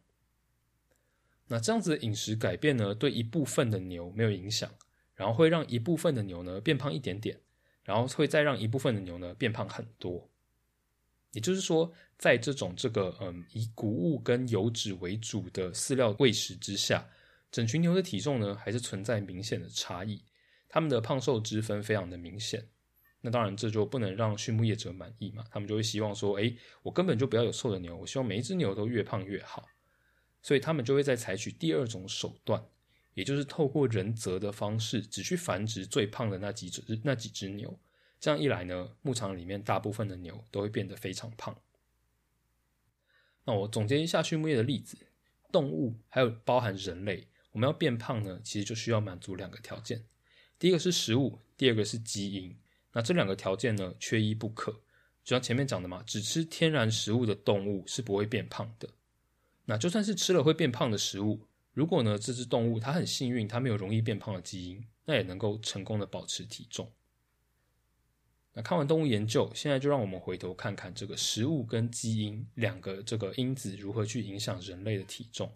[1.48, 4.70] 那这样子的饮食改变呢，对一部分的牛没有影响，
[5.16, 7.40] 然后会让一部分的牛呢变胖一点点，
[7.82, 10.30] 然后会再让一部分的牛呢变胖很多。
[11.32, 17.06] 也就是说，在这种这个嗯以谷物跟油脂为主的饲料喂食之下，
[17.50, 20.22] 整群牛的体重呢还是存在明显的差异，
[20.68, 22.66] 它们的胖瘦之分非常的明显。
[23.20, 29.68] 那当然这就不能让畜牧业者满意嘛，他们就会希望说，哎，我根本就不要有瘦的牛，我希望每一只牛都越胖越好。
[30.42, 32.60] 所以他们就会在采取第二种手段，
[33.14, 37.78] 也就是透过人择的方式，只去繁殖最胖的那几只那几只牛。
[38.22, 41.58] 这样一来呢，牧场里面大部分的牛都会变得非常胖。
[43.46, 44.96] 那我总结一下畜牧业的例子，
[45.50, 50.04] 动物还有包含人类，我们要变胖呢，其实就需要满足两个条件：
[50.56, 52.56] 第一个是食物，第二个是基因。
[52.92, 54.70] 那这两个条件呢，缺一不可。
[55.24, 58.88] 就像前面讲的嘛，只吃天然食物的动物是不会变胖的。
[59.64, 66.88] 那就算是吃了会变胖的食物，如果呢这只动物它很幸运，它没有容易变胖的基因，那也能够成功的保持体重。
[68.54, 75.50] 那看完动物研究，现在就让我们回头看看这个食物跟基因两个这个因子如何去影响人类的体重。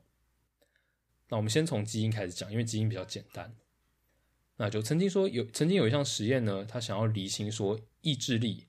[1.28, 3.54] 那我们先从基因开始讲，因为基因比较简单。
[4.56, 8.64] 那就曾经说有曾经有一项实验呢，他想要厘清说意志力、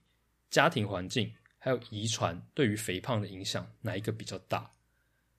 [0.50, 4.70] 家庭环境还有遗传对于肥胖的影响哪一个比较大。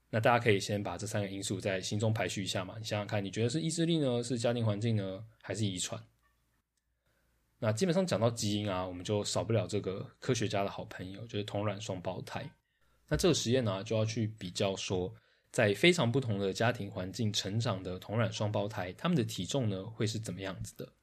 [0.09, 6.03] 那大家可以先把这三个因素在心中排序一下嘛，你想想看，你觉得是意志力呢，是家庭环境呢，还是遗传？
[7.61, 12.49] 那基本上讲到基因啊，我们就少不了这个科学家的好朋友，就是同卵双胞胎。
[13.09, 15.13] 那这个实验呢，就要去比较说，
[15.51, 20.93] 在非常不同的家庭环境成长的同卵双胞胎，他们的体重呢会是怎么样子的？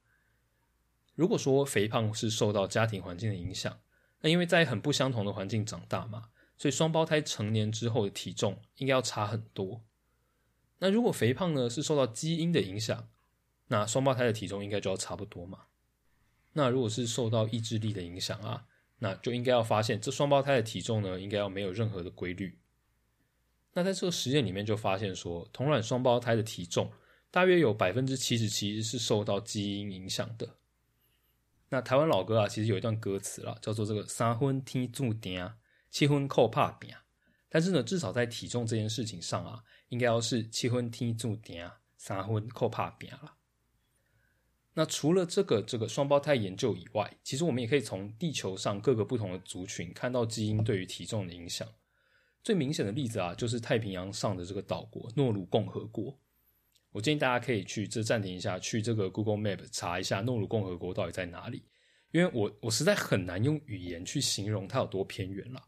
[1.15, 3.79] 如果说肥胖是受到家庭环境的影响，
[4.21, 9.83] 那因为在很不相同的环境长大嘛，所以双胞胎成年之后的体重应该要差很多。
[10.79, 13.09] 那如果肥胖呢是受到基因的影响，
[13.69, 15.65] 那双胞胎的体重应该就要差不多嘛？
[16.59, 18.65] 那如果是受到意志力的影响啊，
[18.99, 22.59] 那就应该要发现这双胞胎的体重呢，应该要没有任何的规律。
[23.75, 26.91] 那在这个实验里面就发现说，同卵双胞胎的体重
[27.31, 30.49] 大约有百分之七十七是受到基因影响的。
[31.69, 35.47] 那台湾老歌啊，其实有一段歌词啦，叫做这个三婚天注定，
[35.91, 36.91] 七婚靠怕饼。
[37.51, 43.36] 但是呢，至少在体重这件事情上啊，应该要是七婚天注定，三婚靠怕饼了。
[44.79, 51.67] 那除了这个这个双胞胎研究以外，其实我们也可以从地球上各个不同的族群看到基因对于体重的影响。
[52.43, 56.19] 最明显的例子啊，就是太平洋上的这个岛国诺鲁共和国。
[56.93, 61.65] 我建议大家可以去这暂停一下，去这个 Google Map 查一下诺鲁共和国到底在哪里，
[62.13, 65.63] 因为我我实在很难用语言去形容它有多偏远了。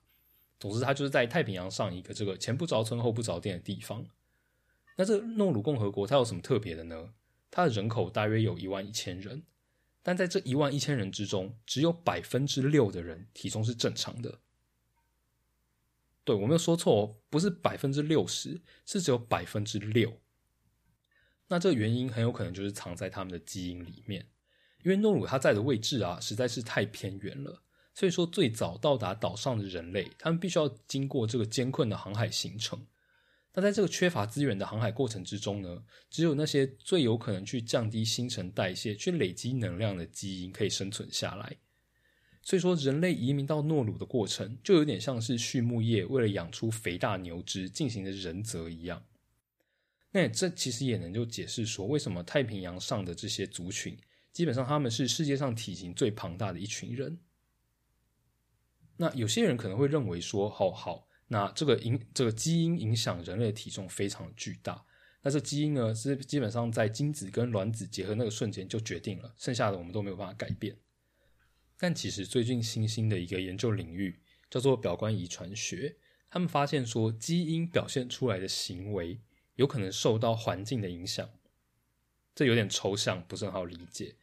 [0.60, 4.04] 总之，它就是在太平洋上一个这个前不着村后不着店的地方。
[4.96, 7.14] 那这诺鲁共和国它有什么特别的呢？
[7.50, 9.42] 它的人口大约有一万一千人，
[10.02, 14.40] 但在这一万一千人之中，只有百分之六的人体重是正常的。
[16.24, 20.20] 对我没有说错哦，不是百分之六十，是只有百分之六。
[21.48, 24.28] 那这个原因很有可能就是藏在他们的基因里面，
[24.84, 27.62] 因为诺鲁它在的位置啊实在是太偏远了，
[27.94, 32.86] 所以说最早到达岛上的人类，他们必须要经过这个艰困的航海行程。
[33.58, 41.56] 那在这个缺乏资源的航海过程之中呢，只有那些最有可能去降低新陈代谢、去累积能量的基因可以生存下来。
[42.40, 49.04] 所以说，人类移民到诺鲁的过程，就有点像是畜牧业为了养出肥大牛只进行的人择一样。
[50.12, 53.98] 那这其实也能就解释说，为什么太平洋上的这些族群，
[54.32, 57.18] 基本上他们是世界上体型最庞大的一群人。
[58.98, 64.84] 那有些人可能会认为说，好好，那这个影这个基因影响人类体重非常巨大。
[65.22, 70.76] 那这基因呢，是基本上在精子跟卵子结合那个瞬间就决定了，剩下的我们都没有办法改变。
[71.76, 75.96] 但其实最近新兴的一个研究领域叫做表观遗传学，
[76.30, 79.20] 他们发现说，基因表现出来的行为
[79.56, 81.28] 有可能受到环境的影响。
[82.34, 84.14] 这有点抽象，不是很好理解。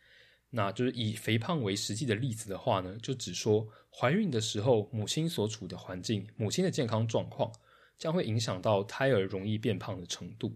[0.56, 7.52] 那就是以肥胖为实际的例子的话呢，就只说怀孕的时候，母亲所处的环境、母亲的健康状况，
[7.98, 10.56] 将会影响到胎儿容易变胖的程度。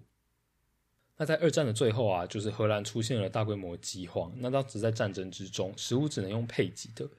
[1.17, 4.33] 那在二战的最后啊，就是荷兰出现了大规模饥荒。
[4.37, 7.09] 那当时在战争之中，食物只能用配给的，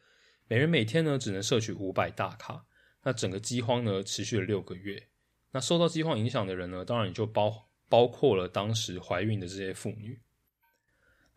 [0.49, 2.65] 每人每天呢只能摄取五百大卡。
[3.03, 5.07] 那整个饥荒呢持续了六个月。
[5.53, 10.19] 那受到饥荒影响的人呢，当然也就包包括了当时怀孕的这些妇女。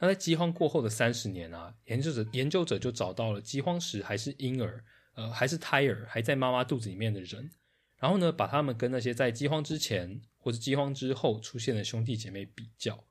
[0.03, 7.49] 那在饥荒过后的三十年啊，研究者研究者就找到了饥荒时还是婴儿，呃，还是胎儿，还在妈妈肚子里面的人。
[7.95, 13.01] 然后呢，把他们跟那些在饥荒之前或者饥荒之后出现的兄弟姐妹比较，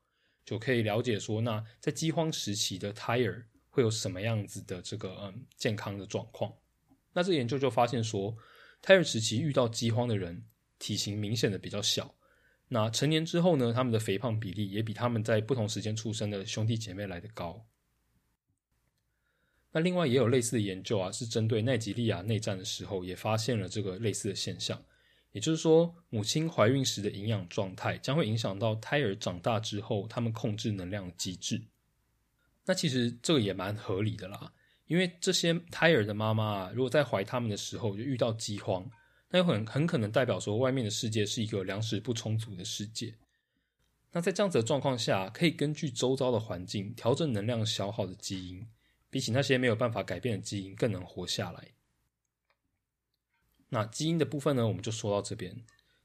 [0.44, 6.52] 就可以了解说，那在饥荒时期的胎儿会有什么样子的这个嗯健康的状况。
[7.14, 8.36] 那这研究就发现说，
[8.82, 10.44] 胎儿时期遇到饥荒的人
[10.78, 12.14] 体型明显的比较小，
[12.72, 17.66] 那成年之后呢，他们的肥胖比例也比他们在不同时间出生的兄弟姐妹来的高。
[19.72, 24.82] 那另外也有类似的研究啊，是针对奈及利亚内战的时候，也发现了这个类似的现象。
[25.32, 31.62] 也就是说，母亲怀孕时的营养状态将会影响到胎儿长大之后他们控制能量的机制。
[32.64, 34.50] 那其实这个也蛮合理的啦，
[34.86, 38.90] 因为这些胎儿的妈妈啊，如果在怀他们的时候就遇到饥荒，
[39.32, 43.12] 那有很很可能代表说外面的世界是一个粮食不充足的世界。
[44.12, 48.64] 那在这样子的状况下，可以根据周遭的环境调整能量消耗的基因。
[49.08, 51.68] 比起那些没有办法改变的基因，更能活下来。
[53.68, 55.54] 那基因的部分呢，我们就说到这边。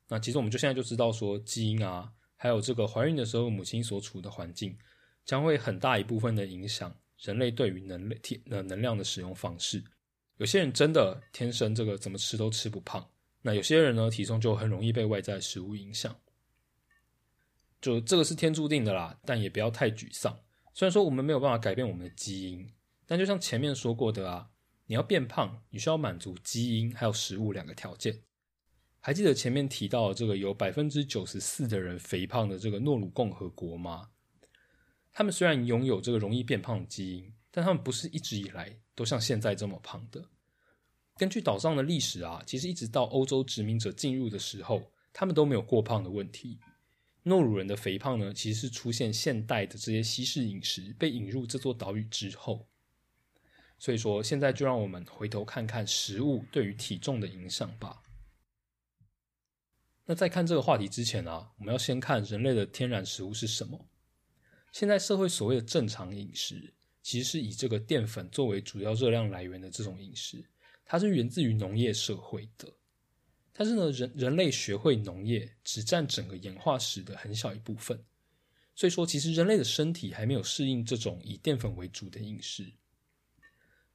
[0.09, 4.77] 那其实我们就现在就知道说，基因啊，还有这个怀孕的时候母亲所处的环境，
[5.23, 9.81] 将会很大一部分的影响人类对于能量、呃能量的使用方式。
[10.35, 13.09] 有些人真的天生这个怎么吃都吃不胖，
[13.47, 16.13] 那有些人呢，体重就很容易被外在食物影响。
[17.79, 20.37] 就这个是天注定的啦，但也不要太沮丧。
[20.73, 22.69] 虽然说我们没有办法改变我们的基因。
[23.05, 24.49] 但就像前面说过的啊，
[24.85, 28.21] 你要变胖，你需要满足基因还有食物两个条件。
[28.99, 34.09] 还记得前面提到这个有百分之九十四的人肥胖的这个诺鲁共和国吗？
[35.13, 40.21] 他们虽然拥有这个容易变胖基因，但他们不是一直以来都像现在这么胖的。
[41.17, 46.59] 根据岛上的历史啊，其实一直到欧洲殖民者进入的时候，他们都没有过胖的问题。
[47.23, 52.67] 诺鲁人的肥胖呢，其实是出现现代的这些西式饮食被引入这座岛屿之后。
[53.79, 58.01] 所以说，现在就让我们回头看看食物对于体重的影响吧。
[60.05, 63.89] 那在看这个话题之前啊，我们要先看人类的天然食物是什么。
[64.71, 70.49] 现在社会所谓的正常饮食，其实是以这个淀粉作为主要热量来源的这种饮食，
[70.87, 72.67] 它是源自于农业社会的。
[73.53, 78.03] 但是呢，人人类学会农业只占整个演化史的很小一部分。
[78.75, 82.71] 所以说，其实人类的身体还没有适应这种以淀粉为主的饮食。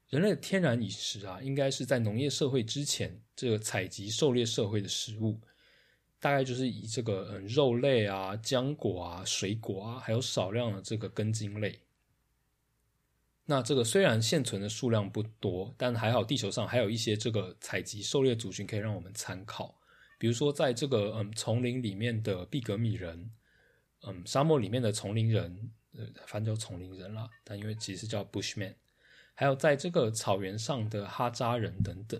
[0.08, 5.40] 人类的天然饮食啊，应该是在农业社会之前，这个采集狩猎社会的食物，
[6.18, 11.78] 大概就是以这个嗯肉类啊、浆果啊、水果啊，还有少量的这个根茎类。
[13.52, 19.78] 那这个虽然现存的数量不多，但还好地球上还有一些这个采集狩猎族群可以让我们参考。
[20.18, 23.30] 比如说，在这个嗯丛林里面的毕格米人，
[24.06, 28.74] 嗯沙漠里面的丛林人，呃，反正叫丛林人啦，但因为其实叫 Bushman。
[29.34, 32.18] 还有在这个草原上的哈扎人等等，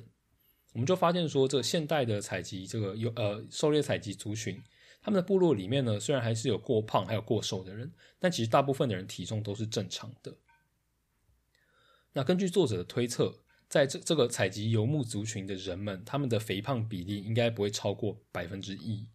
[0.75, 4.63] 我们就发现说，这个现代的采集这个有呃狩猎采集族群，
[5.01, 10.37] 他们的部落里面呢，虽然还是有过胖还有过瘦的人，但其实大部分的人体重都是正常的。
[12.15, 19.09] 那根据作者的推测，在这这个采集游牧族群的人们，他们的肥胖比例应该不会超过百分之一。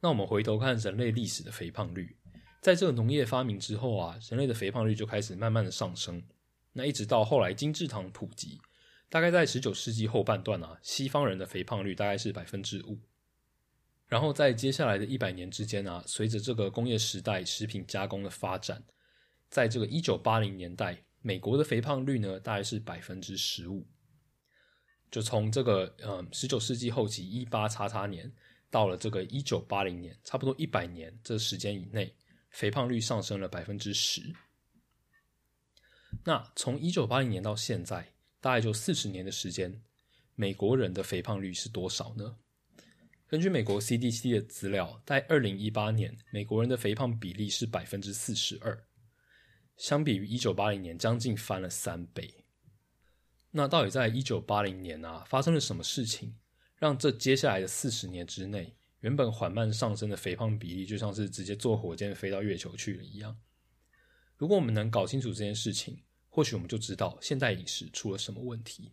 [0.00, 2.16] 那我们回头看人类历史的肥胖率，
[2.60, 6.22] 在这个农业发明之后啊，人类的肥胖率就开始慢慢的上升。
[6.72, 8.58] 那一直到后来精制糖普及，
[9.08, 12.98] 大概在十九世纪后半段啊，西方人的肥胖率大概是百分之五。
[14.06, 18.82] 然后在接下来的一百年之间啊，随着这个工业时代食品加工的发展，
[19.48, 23.82] 在这个一九八零年代，美国的肥胖率呢大概是百分之十五。
[25.10, 28.30] 就从这个呃十九世纪后期一八叉叉年，
[28.68, 32.14] 到了这个一九八零年，差不多一百年这时间以内。
[32.50, 34.32] 肥胖率上升了百分之十。
[36.22, 38.06] 那从一九八零年到现在，
[38.40, 39.82] 大概就四十年的时间，
[40.36, 42.36] 美国人的肥胖率是多少呢？
[43.26, 48.80] 根据美国 CDC 的资料，在二零一八年，美国人的肥胖比例是百分之四十二，
[49.76, 52.44] 相比于一九八零年，将近翻了三倍。
[53.50, 56.36] 那到底在一九八零年啊，发生了什么事情，
[56.76, 58.76] 让这接下来的四十年之内？
[59.00, 63.36] 原本缓慢上升的肥胖比例，就像是直接坐火箭飞到月球去了一样。
[64.36, 68.92] 如果我们能搞清楚这件事情，或许我们就知道现代饮食出了什么问题。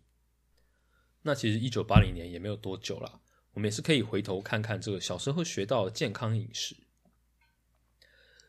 [1.22, 3.22] 那其实一九八零年也没有多久了，
[3.52, 6.76] 我们也是可以回头看看这个小时候学到的健康饮食。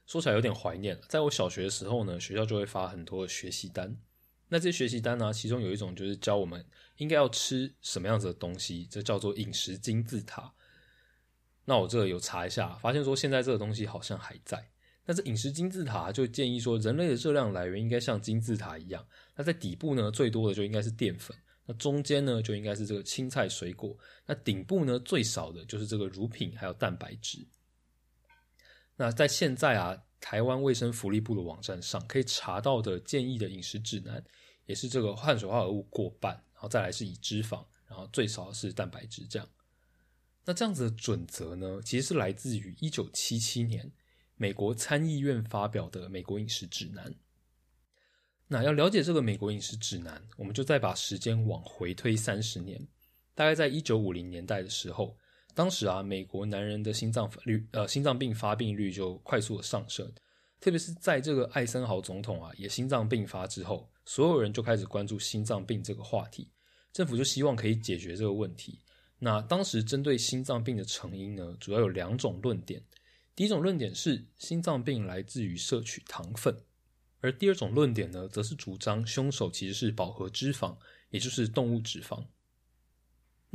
[0.05, 3.95] 说起来有点怀念在我小学的时候呢，学校就会发很多的学习单。
[4.49, 6.63] 那这些学习单呢，其中有一种就是教我们
[6.97, 10.53] 应该要吃什么样子的东西，这叫做饮食金字塔。
[11.65, 14.69] 那我这有查一下，发现说现在这个东西好像还在。
[15.05, 19.05] 那这饮食金字塔就建议说，人类的热量来源应该像金字塔一样。
[19.35, 21.35] 那在底部呢，最多的就应该是淀粉；
[21.65, 27.39] 那中间呢，就应该是这个青菜水果；那顶部呢，最少的就是这个乳品还有蛋白质。
[28.95, 34.23] 那在现在啊，台湾卫生福利部的网站上可以查到的建议的饮食指南，
[34.65, 39.47] 也是这个碳水化合物过半，然后再来是以脂肪，然后最少是蛋白质这样。
[40.45, 43.91] 那这样子的准则呢，其实是来自于一九七七年
[44.35, 47.09] 美国参议院发表的《美国饮食指南》。
[48.47, 52.87] 那要了解这个美国饮食指南，我们就再把时间往回推三十年，
[53.33, 55.17] 大概在一九五零年代的时候，
[55.55, 60.11] 当时啊，美国男人的心脏率呃心脏病发病率就快速的上升，
[60.59, 66.49] 特别是在这个艾森豪总统啊也心脏病发之后，所有人就开始关注心脏病这个话题，
[66.91, 68.79] 政府就希望可以解决这个问题。
[69.19, 72.83] 那当时针对心脏病的成因呢，主要有两种论点。
[73.35, 76.55] 第一种论点是心脏病来自于摄取糖分，
[77.19, 80.77] 而第二种论点呢，则是主张凶手其实是饱和脂肪，
[81.09, 82.25] 也就是动物脂肪。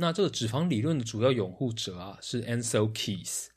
[0.01, 3.47] 那这个脂肪理论的主要拥护者啊，是 Ansel Keys。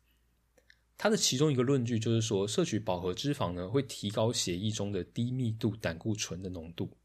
[0.98, 6.96] 他的其中一个论据就是说，摄取饱和脂肪呢，会提高血液中的低密度胆固醇的浓度。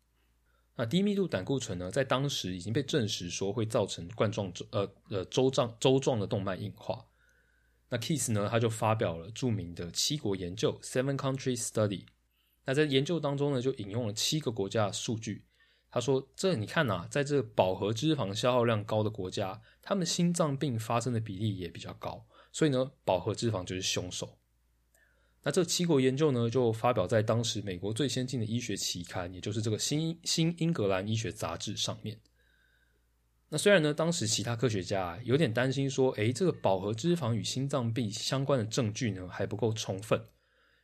[0.76, 7.06] 那低密度胆固醇呢，在当时已经被证实说会造成冠状呃呃周状周状的动脉硬化。
[7.90, 12.06] 那 Kiss 呢，他就发表了著名的七国研究 （Seven Country Study）。
[12.66, 15.44] 那在研究当中呢，就引用了七个国家的数据。
[15.90, 22.26] 他说：“这你看呐，在这个饱和脂肪消耗量高的国家，他们心脏病发生的比例也比较高。
[22.52, 24.38] 所以呢，饱和脂肪就是凶手。”
[25.44, 32.20] 那这七国研究呢，就发表在当时美国最先进的医学期刊，也就是这个新新英格兰医学杂志上面。
[33.48, 40.22] 那虽然呢，当时其他科学家啊有点担心说，诶，这个饱和脂肪与心脏病相关的证据呢还不够充分，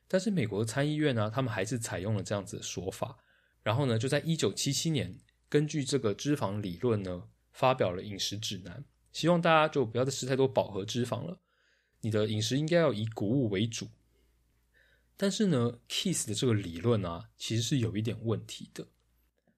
[0.07, 3.17] 但是美国参议院呢，他们还是采用了这样子的说法，
[3.63, 5.17] 然后呢，就在一九七七年，
[5.49, 8.83] 根据这个脂肪理论呢，发表了饮食指南，
[9.13, 11.39] 希望大家就不要再吃太多饱和脂肪了，
[12.01, 13.87] 你的饮食应该要以谷物为主。
[15.15, 18.85] 但是呢，Kiss 的这个理论啊，其实是有一点问题的。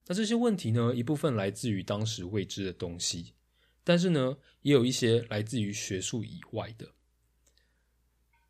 [0.05, 3.33] 那这些问题呢，一部分来自于当时未知的东西，
[3.83, 6.87] 但是呢，也有一些来自于学术以外的。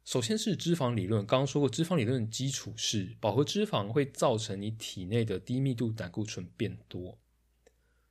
[0.06, 7.18] 首先是脂肪理论，刚刚说过，脂肪理论的基础是饱和脂肪会造成你体内的低密度胆固醇变多。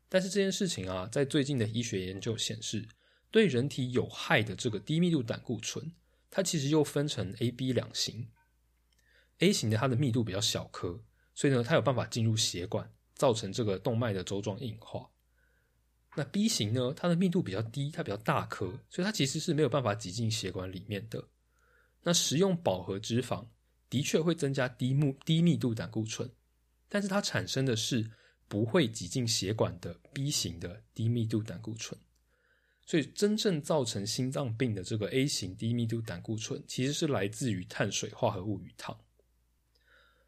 [0.09, 2.89] 但是这件事情啊，在最近的医学研究显示，
[3.31, 5.93] 对人体有害的这个低密度胆固醇，
[6.31, 8.29] 它其实又分成 A、B 两型。
[9.39, 11.01] A 型的它的密度比较小颗，
[11.33, 15.11] 所以呢，它有办法进入血管，造成这个动脉的周状硬化。
[16.17, 21.29] 那 B 型呢，它的密度比较低，它比较大颗，所以它其实是没有办法挤进血管里面的。
[22.05, 23.45] 那食用饱和脂肪
[23.91, 26.31] 的确会增加低密低密度胆固醇，
[26.89, 28.09] 但是它产生的是
[28.47, 31.99] 不会挤进血管的 B 型的低密度胆固醇。
[32.87, 38.95] 所以真正造成心脏病的这个 A 型低密度胆固醇，其实是来自于碳水化合物与糖。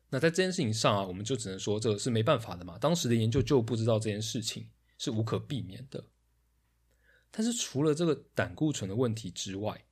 [0.09, 2.79] 那在这件事情上啊，我们就只能说这个是没办法的嘛。
[2.79, 4.67] 当时的研究就不知道这件事情
[4.97, 6.03] 是无可避免的。
[7.31, 9.85] 但是除了这个胆固醇的问题之外，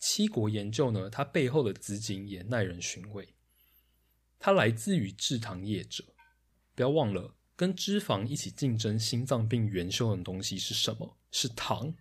[0.00, 3.34] 七国研究呢，它背后的资金也耐人寻味，
[4.38, 6.02] 它来自于制糖业者。
[6.74, 11.18] 不要忘了，跟脂肪一起竞争心脏病元凶的东西是什么？
[11.30, 11.94] 是糖。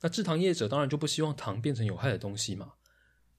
[0.00, 2.72] 那制糖业者当然就不希望糖变成有害的东西嘛。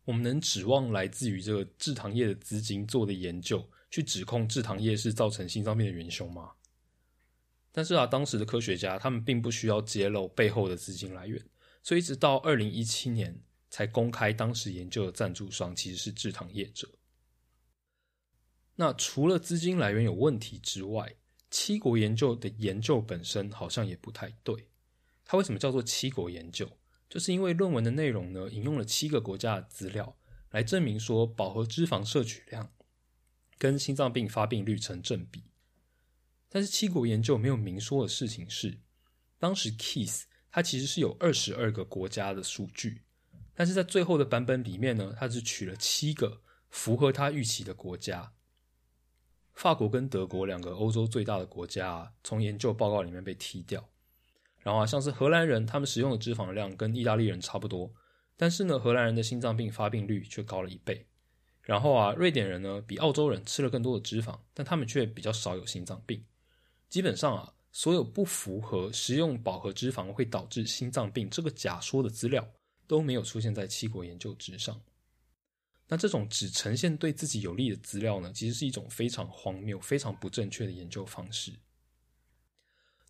[0.04, 6.52] 我们能指望来自于这个制糖业的资金做的研究，去指控制糖业是造成心脏病的元凶吗？
[7.72, 11.42] 但是啊，当时的科学家他们并不需要揭露背后的资金来源，
[11.82, 13.42] 所以一直到二零一七年
[13.74, 16.88] 才公开当时研究的赞助商其实是制糖业者。
[18.76, 21.16] 那除了资金来源有问题之外，
[21.50, 24.70] 七国研究的研究本身好像也不太对。
[25.26, 26.78] 它为什么叫做七国研究？
[27.10, 30.16] 就是因为论文的内容呢，引用了七个国家的资料，
[30.52, 32.72] 来证明说饱和脂肪摄取量
[33.58, 35.46] 跟心脏病发病率成正比。
[36.48, 38.82] 但是七国研究没有明说的事情是，
[39.40, 43.02] 当时 Keys 它其实是有二十二个国家的数据，
[43.56, 48.34] 但是在最后的版本里面呢，他只取了七个符合他预期的国家。
[49.54, 53.88] 法国跟德国两个欧洲最大的国家啊，从研究报告里面被踢掉。
[54.60, 57.94] 然后啊，像是荷兰人，他们使用的脂肪量跟意大利人差不多，
[58.36, 61.06] 但是呢，荷兰人的心脏病发病率却高了一倍。
[61.62, 66.26] 然后啊，瑞典人呢比澳洲人吃了更多的脂肪，但他们却比较少有心脏病。
[66.90, 72.48] 基本上啊，所有不符合食用饱和脂肪会导致心脏病这个假说的资料
[72.88, 74.82] 都没有出现在七国研究之上。
[75.88, 81.54] 那这种只呈现对自己有利的资料呢，其实是一种非常荒谬、非常不正确的研究方式。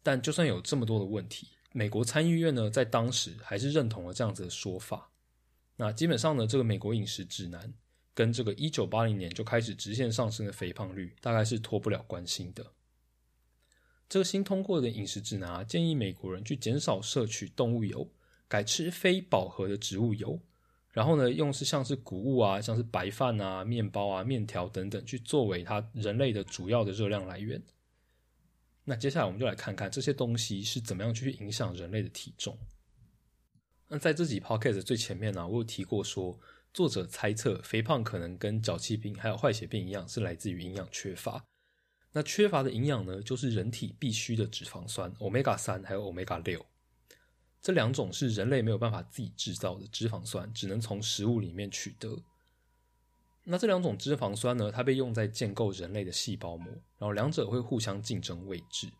[0.01, 5.09] 但就算有这么多的问题，美国参议院呢，在当时还是认同了这样子的说法。
[5.75, 7.73] 那基本上呢，这个美国饮食指南
[8.13, 12.73] 跟这个一九八零年就开始直线上升的肥胖率，大概是脱不了关系的。
[14.09, 18.07] 这个新通过的饮食指南啊，建议美国人去减少摄取动物油，
[18.47, 20.39] 改吃非饱和的植物油，
[20.91, 27.61] 然后呢，用是像是谷物啊，像是白饭啊、面包啊、面条等等，去作为它人类的主要的热量来源。
[28.85, 32.57] 那接下来我们就来看看这些东西是怎么样去影响人类的体重。
[33.87, 36.37] 那在这集 podcast 最前面呢，我有提过说，
[36.73, 41.45] 作者猜测肥胖可能跟脚气病还有坏血病一样，是来自于营养缺乏。
[42.11, 46.63] 那缺乏的营养呢，就是人体必需的脂肪酸 omega 三还有 omega 六，
[47.63, 52.21] 这两种是人类没有办法自己制造的脂肪酸，只能从食物里面取得。
[53.45, 54.69] 那这两种脂肪酸呢？
[54.69, 58.91] 它被用在建构人类的细胞膜，然后两者会互相竞争位置。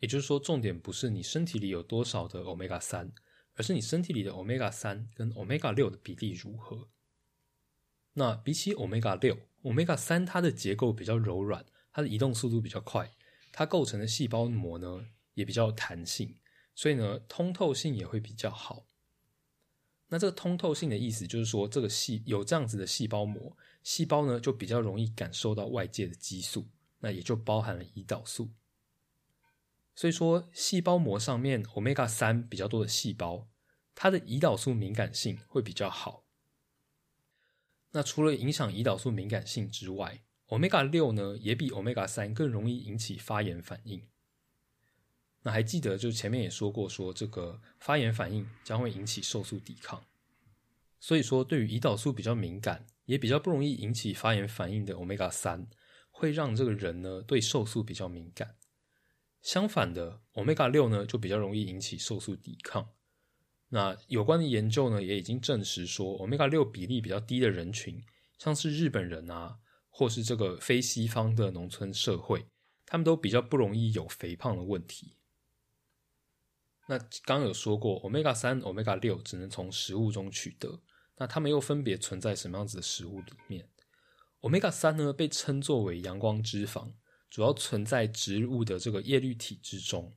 [0.00, 3.12] 也就是说，重点不是你身体里有多少的 omega 三，
[3.54, 6.88] 而是你身体里的 omega 三跟 omega 六的比例如何。
[8.14, 13.12] 那比起 omega 六，omega 三它的结构比较柔软，它的移动速度比较快，
[13.52, 16.36] 它构成的细胞膜呢也比较有弹性，
[16.74, 18.86] 所以呢通透性也会比较好。
[20.08, 26.68] 那这个通透性的意思就是说，这个细有这样子的细胞膜，细胞呢就比较容易感受到外界的激素，
[26.98, 28.50] 那也就包含了胰岛素。
[29.94, 33.48] 所以说，细胞膜上面 omega 三比较多的细胞，
[33.94, 36.26] 它的胰岛素敏感性会比较好。
[37.92, 44.06] 那除了影响胰岛素敏感性之外，omega 六呢也比 omega 三更容易引起发炎反应。
[45.42, 50.02] 那还记得，就前面也说过，说这个发炎反应将会引起瘦素抵抗。
[51.00, 55.66] 所以说，对于胰岛素比较敏感，也比较不容易引起发炎反应的 omega 三，
[56.12, 58.54] 会让这个人呢对瘦素比较敏感。
[59.40, 62.88] 相反的，omega 六呢就比较容易引起瘦素抵抗。
[63.70, 68.00] 那有关的研究呢也已经证实说，omega 六比例比较低的人群，
[68.38, 72.46] 像是日本人啊，或是这个非西方的农村社会，
[72.86, 75.16] 他们都比较不容易有肥胖的问题。
[76.86, 80.80] 那刚有说过，omega 三、omega 六只能从食物中取得。
[81.16, 83.68] 那它们又分别存在什么样子的食物里面
[84.40, 86.90] ？omega 三呢，被称作为阳光脂肪，
[87.30, 90.12] 主要存在植物的这个叶绿体之中。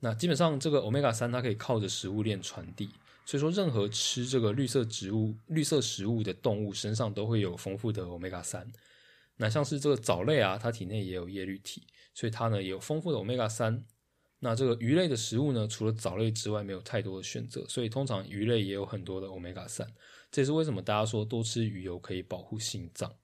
[0.00, 2.90] 那基本上，这个 omega 三它可以靠着食物链传递，
[3.24, 8.70] 所以说任何吃这个绿色植物、绿色食物的动物身上都会有丰富的 omega 三。
[9.36, 13.84] 那像是这个藻类啊，它体内也有叶绿体，所以它呢也有丰富的 omega 三。
[14.38, 19.90] 那这个鱼类的食物呢，除了藻类之外，没有太多的选择，所以通常鱼类也有很多的 omega 三。
[20.30, 23.16] 这也是为什么大家说多吃鱼油可以保护心脏。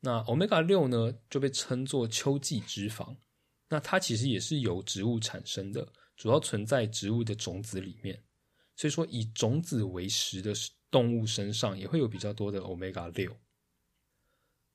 [0.00, 3.14] 那 omega 六呢，就被称作秋季脂肪。
[3.68, 8.22] 那它其实也是由植物产生的，主要存在植物的种子里面。
[8.76, 10.52] 所以说，以种子为食的
[10.90, 13.36] 动物身上也会有比较多的 omega 六。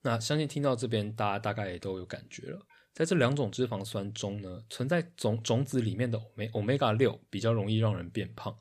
[0.02, 2.66] 那相信听到这边，大家大概也都有感觉了。
[2.98, 6.18] 在这两种脂肪酸中呢，存在种种子里面的
[6.52, 8.58] omega 六比较容易让人变胖。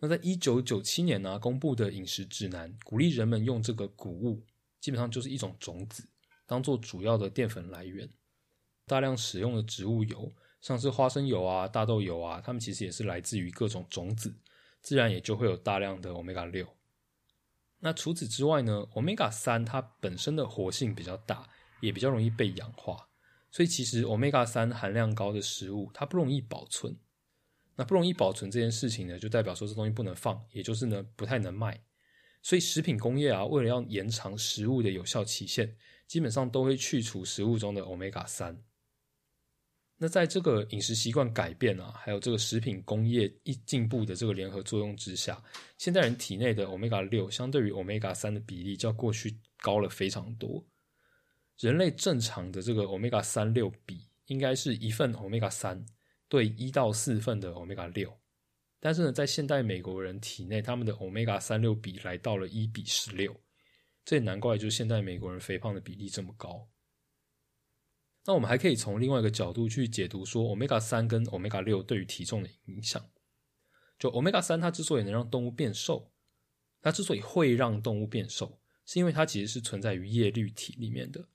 [0.00, 4.44] 那在一九九七年呢公布的饮食指南，鼓励人们用这个谷物，
[4.80, 6.06] 基本上就是一种种子，
[6.44, 8.06] 当做主要的淀粉来源。
[8.84, 10.30] 大量使用的植物油，
[10.60, 14.36] 像是花生油啊、大豆油啊，它们其实也是来自于各种种子，
[14.82, 16.68] 自然也就会有大量的 omega 六。
[17.78, 21.48] 那除此之外呢，omega 三它本身的活性比较大，
[21.80, 23.07] 也比较容易被氧化，
[23.50, 26.96] 所以其实 omega 三含量高的食物，它不容易保存。
[27.76, 31.80] 那不容易保存这件事情呢，就代表说这东西不能放，也就是呢不太能卖。
[32.42, 35.76] 所以食品工业啊，为了要延长食物的有效期限，
[36.06, 38.60] 基本上都会去除食物中的 omega 三。
[39.96, 45.42] 那在这个饮食习惯改变啊，还有这个食品工业一进步的这个联合作用之下，
[45.76, 50.64] 现代人体内的 omega 六相对于 omega 三的比例，较过去高了非常多。
[51.58, 55.84] 人类正常的这个 omega 三六比，应该是一份 omega 三。
[56.30, 58.14] 对一到四份的 omega 六，
[58.78, 63.34] 但是呢，在现代美国人体内，他们的 omega 三六比来到了一比十六，
[64.04, 66.68] 这也难怪，就是现代美国人肥胖的比例这么高。
[68.26, 73.02] 那我们还可以从另外一个角度去解读说，omega 三跟 omega 六对于体重的影响。
[73.98, 76.12] 就 omega 三它之所以能让动物变瘦，
[76.82, 81.26] 它之所以会让动物变瘦，是因为它其实是存在于叶绿体里面的。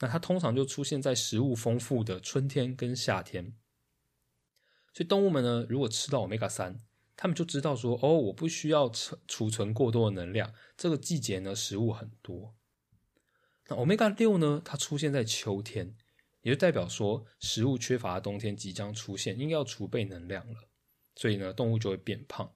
[0.00, 3.54] 那它通常就出现在食物丰富的春天跟夏天。
[4.92, 6.80] 所以动物们呢，如果吃到 omega 三，
[7.16, 10.52] 他们就知道说，哦，我不需要储储存过多的能量。
[10.76, 12.54] 这个季节呢，食物很多。
[13.68, 15.96] 那 omega 六呢，它出现在秋天，
[16.42, 20.68] 也就代表说，食物缺乏的冬天即将出现，应该要储备能量了。
[21.16, 22.52] 所以呢，动物就会变胖。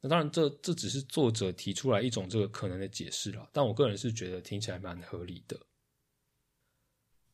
[0.00, 5.58] 那当然，这这只是作者提出来一种这个可能的解释了，但我个人是觉得听起来蛮合理的。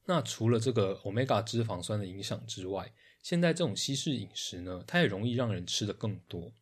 [0.07, 2.93] 那除了这个 omega 脂肪酸的影响之外，
[3.23, 6.53] 现在这种西式饮食呢，它也容易让人吃的更多，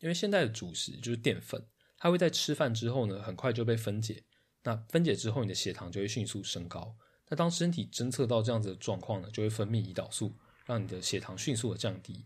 [0.00, 1.66] 因为现在的主食就是淀粉，
[1.98, 4.24] 它会在吃饭之后呢，很快就被分解。
[4.62, 6.96] 那分解之后，你的血糖就会迅速升高。
[7.28, 10.34] 那当身体侦测到这样子的状况呢，就会分泌胰岛素，
[10.64, 12.24] 让你的血糖迅速的降低。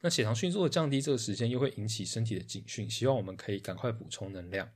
[0.00, 4.70] 那血糖迅速的降低，这个时间又会引起身体的警讯，希望我们可以赶快补充能量。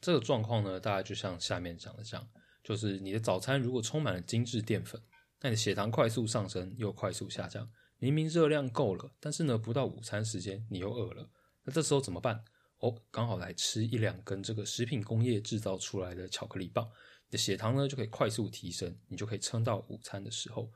[0.00, 2.28] 这个状况呢，大概就像下面讲的这样，
[2.62, 5.00] 就是你的早餐如果充满了精致淀粉。
[5.40, 11.28] 那你血糖快速上升又快速下降，明明热量够了，但是呢，不到午餐时间你又饿了，
[11.64, 12.44] 那这时候怎么办？
[12.78, 20.70] 哦，刚好来吃一两根这个食品工业制造出来的巧克力棒，你的血糖呢就可以快速提升，你就可以撑到午餐的时候。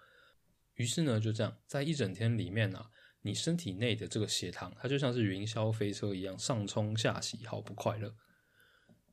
[0.74, 2.90] 于是呢，就这样，在一整天里面啊，
[3.22, 8.14] 你身体内的这个血糖，它就像是云霄飞车一样上冲下洗，好不快乐。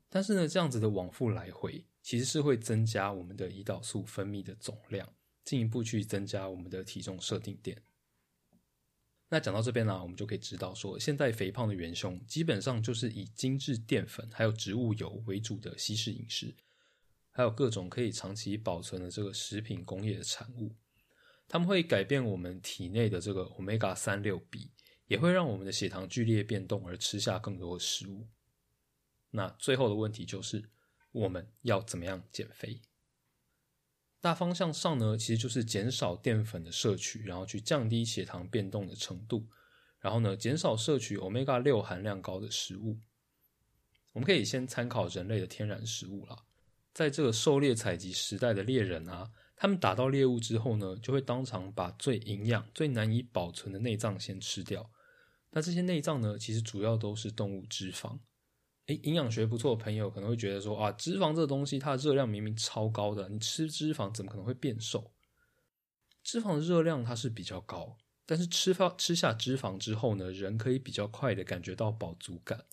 [0.10, 5.12] 但是呢，这样子的往复来回，其实是会增加我们的胰岛素分泌的总量。
[5.44, 7.84] 进一步去增加我们的体重设定点。
[9.28, 16.56] 那讲到这边呢，我们就可以知道说，现在肥胖的元凶基本上就是以精致淀粉还有植物油为主的西式饮食，
[17.30, 20.74] 还有各种可以长期保存的这个食品工业的产物，
[21.50, 24.72] 他们会改变我们体内的这个 omega 三六比，
[25.08, 28.30] 也会让我们的血糖剧烈变动而吃下更多的食物。
[29.32, 30.70] 那最后的问题就是，
[31.14, 32.82] 我们要怎么样减肥？
[34.20, 39.48] 大方向上呢，其实就是减少淀粉的摄取，然后去降低血糖变动的程度，
[40.00, 43.00] 然后呢，减少摄取 omega 六含量高的食物。
[44.12, 46.44] 我们可以先参考人类的天然食物啦，
[46.94, 54.90] 在这个狩猎采集时代的猎人啊，他们打到猎物之后呢，就会当场把最营养、最难以保存的内脏先吃掉。
[55.52, 58.20] 那这些内脏呢，其实主要都是动物脂肪。
[58.88, 65.14] 诶，营养学不错的朋友可能会觉得说啊，脂肪这个东西它的热量明明超高的，你吃脂肪怎么可能会变瘦？
[66.22, 72.66] 脂肪的热量它是比较高，但是吃发吃下脂肪之后呢，人可以比较快的感觉到饱足感，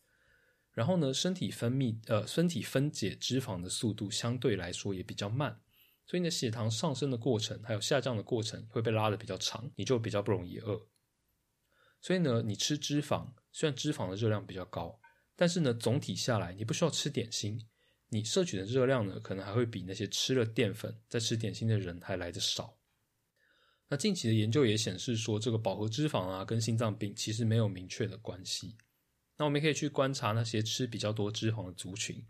[0.73, 5.61] 然后呢，身体分泌呃，身体分解脂肪的速度相对来说也比较慢，
[6.07, 10.89] 所以你的血糖上升的过程还有下降的过程会被拉的比较长，你就比较不容易饿。
[12.01, 15.00] 所以呢，你吃脂肪虽然脂肪的热量比较高。
[15.41, 17.67] 但是呢，总体下来，你不需要吃点心，
[18.11, 22.77] 你摄取的热量呢，可能还会比那些吃了淀粉再吃点心的人还来得少。
[23.89, 28.77] 那近期的研究也显示说，这个饱和脂肪啊，跟心脏病其实没有明确的关系。
[29.39, 32.23] 那我们可以去观察那些吃比较多脂肪的族群，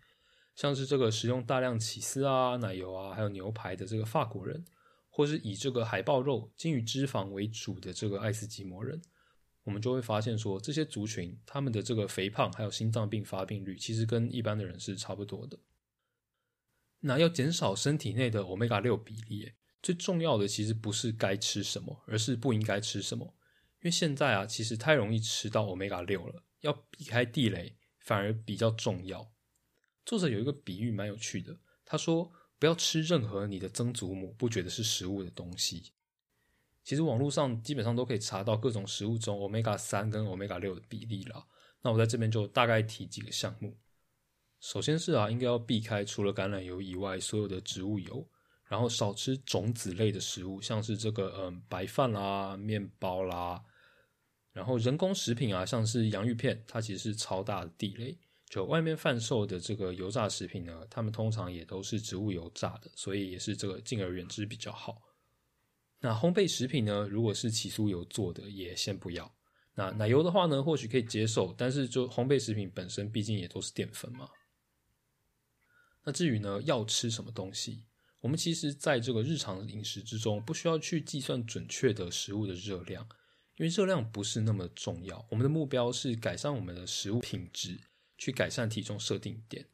[0.54, 4.64] 像是这个食用大量起司啊、奶油啊，还有牛排的这个法国人，
[5.08, 9.02] 或是以这个海豹肉、鲸鱼脂肪为主的这个爱斯基摩人。
[9.64, 15.58] 我们就会发现说，这些族群他们的这个肥胖还有心脏病发病率，其实跟一般的人是差不多的。
[17.00, 19.52] 那要减少身体内的 omega 六比例，
[19.82, 23.34] 最重要的其实不是该吃什么，而是不应该吃什么。
[23.80, 29.32] 因为现在啊，其实太容易吃到 omega 六了，要避开地雷反而比较重要。
[30.04, 35.92] 作者有一个比喻蛮有趣的，他说：“不要吃任何你的曾祖母不觉得是食物的东西。”
[36.82, 41.46] 其实网络上基本上都可以查到各种食物中 omega 三跟 omega 六的比例了。
[41.82, 43.76] 那我在这边就大概提几个项目。
[44.60, 48.28] 首先是啊，应该要避开除了橄榄油以外所有的植物油，
[48.68, 53.62] 然后少吃种子类的食物，像是这个嗯白饭啦、面包啦。
[54.52, 58.18] 然后人工食品啊，像是洋芋片，它其实是超大的地雷。
[58.50, 65.00] 就外面贩售的这个油炸食品呢，他们通常也都是植物油炸的，所以也是这个敬而远之比较好。
[66.00, 69.30] 那烘焙食品呢，如果是起酥油做的，也先不要。
[69.74, 74.28] 那奶油的话呢，或许可以接受，但是就烘焙食品本身，毕竟也都是淀粉嘛。
[76.04, 77.84] 那至于呢，要吃什么东西，
[78.20, 83.06] 我们其实在这个日常饮食之中，不需要去计算准确的食物的热量。
[83.56, 87.78] 因为热量不是那么重要，我们的目标是改善我们的食物品质，
[88.16, 89.66] 去改善体重设定点。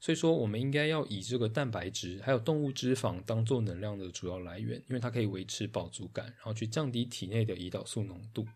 [0.00, 8.46] 所以说，我们应该要以这个蛋白质还有动物脂肪当做能量的主要来源，因为它可以维持饱足感，然后去降低体内的胰岛素浓度。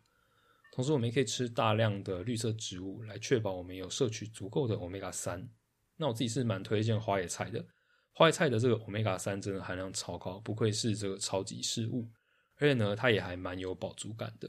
[0.73, 5.49] 同时，我们也可以吃大量的绿色植物，来确保我们有摄取足够的 omega 三。
[5.97, 7.65] 那我自己是蛮推荐花椰菜的，
[8.13, 12.09] 花椰菜的这个 omega 三真的含量超高，不愧是这个超级食物。
[12.57, 14.49] 而且呢，它也还蛮有饱足感的。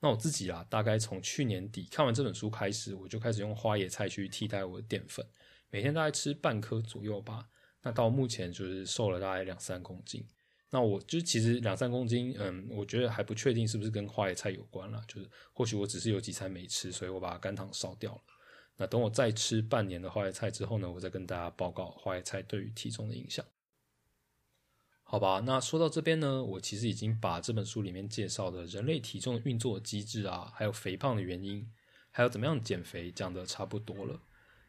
[0.00, 5.24] 那我自己啊，大概从去年底看完这本书开始，我就开始用花椰菜去替代我的淀粉，
[5.70, 7.48] 每天大概吃半颗左右吧。
[7.82, 10.26] 那到目前就是瘦了大概两三公斤。
[10.70, 18.20] 那我就其实两三公斤，嗯，我觉得还不确定是不是跟花椰菜有关了，就是或许我只是有几餐没吃，所以我把肝糖烧掉了。
[18.76, 23.42] 那等我再吃半年的花椰菜之后呢，我再跟大家报告花椰菜对于体重的影响。
[25.02, 31.66] 好吧，那说到这边呢，我其实已经把这本书里面介绍的人类体重运作机制啊，还有肥胖的原因，
[32.10, 34.20] 还有怎么样减肥讲的差不多了。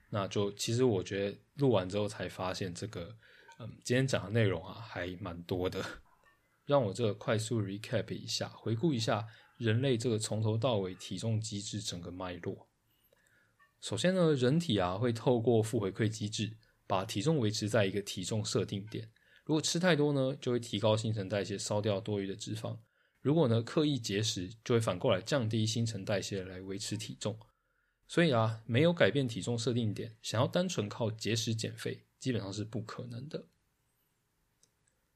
[0.10, 3.16] 那就其实我觉得录完之后才发现，这个
[3.60, 5.84] 嗯，今天讲的内容啊还蛮多的。
[6.66, 9.26] 让我这个快速 recap 一下，回顾一下
[9.58, 12.68] 人类这个从头到尾体重机制整个脉络。
[13.82, 19.10] 首先呢，人体啊会透过负回馈机制，把体重维持在一个体重设定点。
[19.46, 22.78] 如果吃太多呢，就会提高新陈代谢，烧掉多余的脂肪；
[23.22, 27.36] 如果呢刻意节食，就会反过来降低新陈代谢来维持体重。
[28.10, 33.46] 所以啊，没有改变体重设定点，想要单纯靠节食减肥，基本上是不可能的。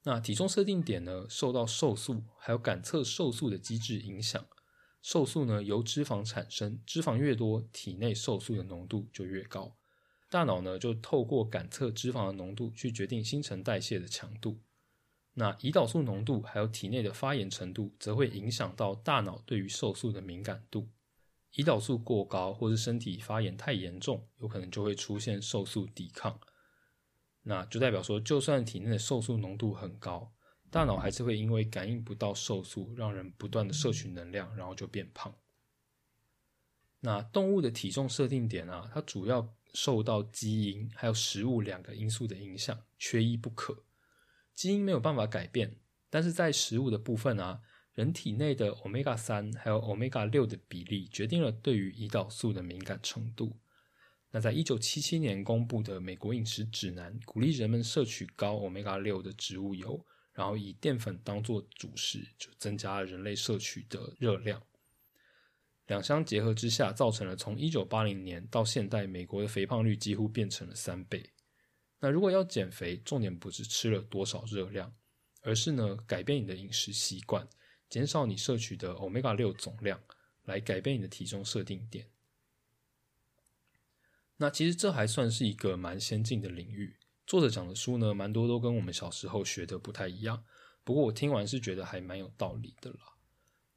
[0.04, 4.46] 那体重设定点呢，受到瘦素还有感测瘦素的机制影响。
[5.02, 9.76] 瘦素呢由脂肪产生，脂肪越多，体内瘦素的浓度就越高。
[10.30, 14.60] 大脑呢，就透过感测脂肪的浓度去决定新陈代谢的强度。
[15.34, 20.90] 那胰岛素浓度还有体内的发炎程度，则会影响到大脑对于瘦素的敏感度。
[21.54, 26.40] 胰岛素过高，或是身体发炎太严重，有可能就会出现瘦素抵抗。
[27.42, 30.32] 那就代表说，就算体内的瘦素浓度很高，
[30.70, 35.36] 大脑还是会因为感应不到瘦素，让人不断的摄取能量，然后就变胖。
[37.00, 39.54] 那动物的体重设定点啊，它主要。
[39.76, 43.84] 受到基因还有食物两个因素的影响，缺一不可。
[44.54, 45.80] 基因没有办法改变，
[46.12, 47.60] 但是在食物的部分啊，
[47.94, 53.56] 人体内的 omega 三还有 omega 六的比例决定了对于胰岛素的敏感程度。
[54.32, 64.60] 那在一九七七年公布的美国饮食指南，鼓励人们摄取高 omega 六的植物油，然后以淀粉当做主食，就增加了人类摄取的热量。
[65.86, 71.30] 两相结合之下，造成了从一九八零年到现代，美国的肥胖率几乎变成了三倍。
[72.00, 74.92] 那如果要减肥，重点不是吃了多少热量，
[75.42, 77.48] 而是呢改变你的饮食习惯，
[77.94, 80.02] 减少你摄取的 omega 六总量，
[80.46, 82.10] 来改变你的体重设定点。
[84.36, 86.98] 那其实这还算是一个蛮先进的领域。
[87.28, 90.44] 作者讲的书呢，蛮多都跟我们小时候学的不太一样。
[90.84, 93.14] 不过我听完是觉得还蛮有道理的啦。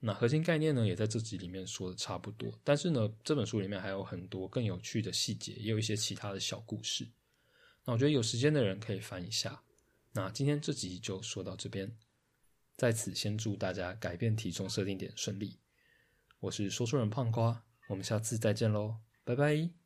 [0.01, 2.51] 那核心概念呢，也在这集里面说的差不多。
[2.65, 7.07] 但是呢，这本书里面还有很多更有趣的细节，也有一些其他的小故事。
[7.85, 9.63] 那我觉得有时间的人可以翻一下。
[10.13, 11.95] 那今天这集就说到这边，
[12.77, 15.59] 在此先祝大家改变体重设定点顺利。
[16.41, 19.86] 我是说书人胖瓜，我们下次再见喽，拜拜。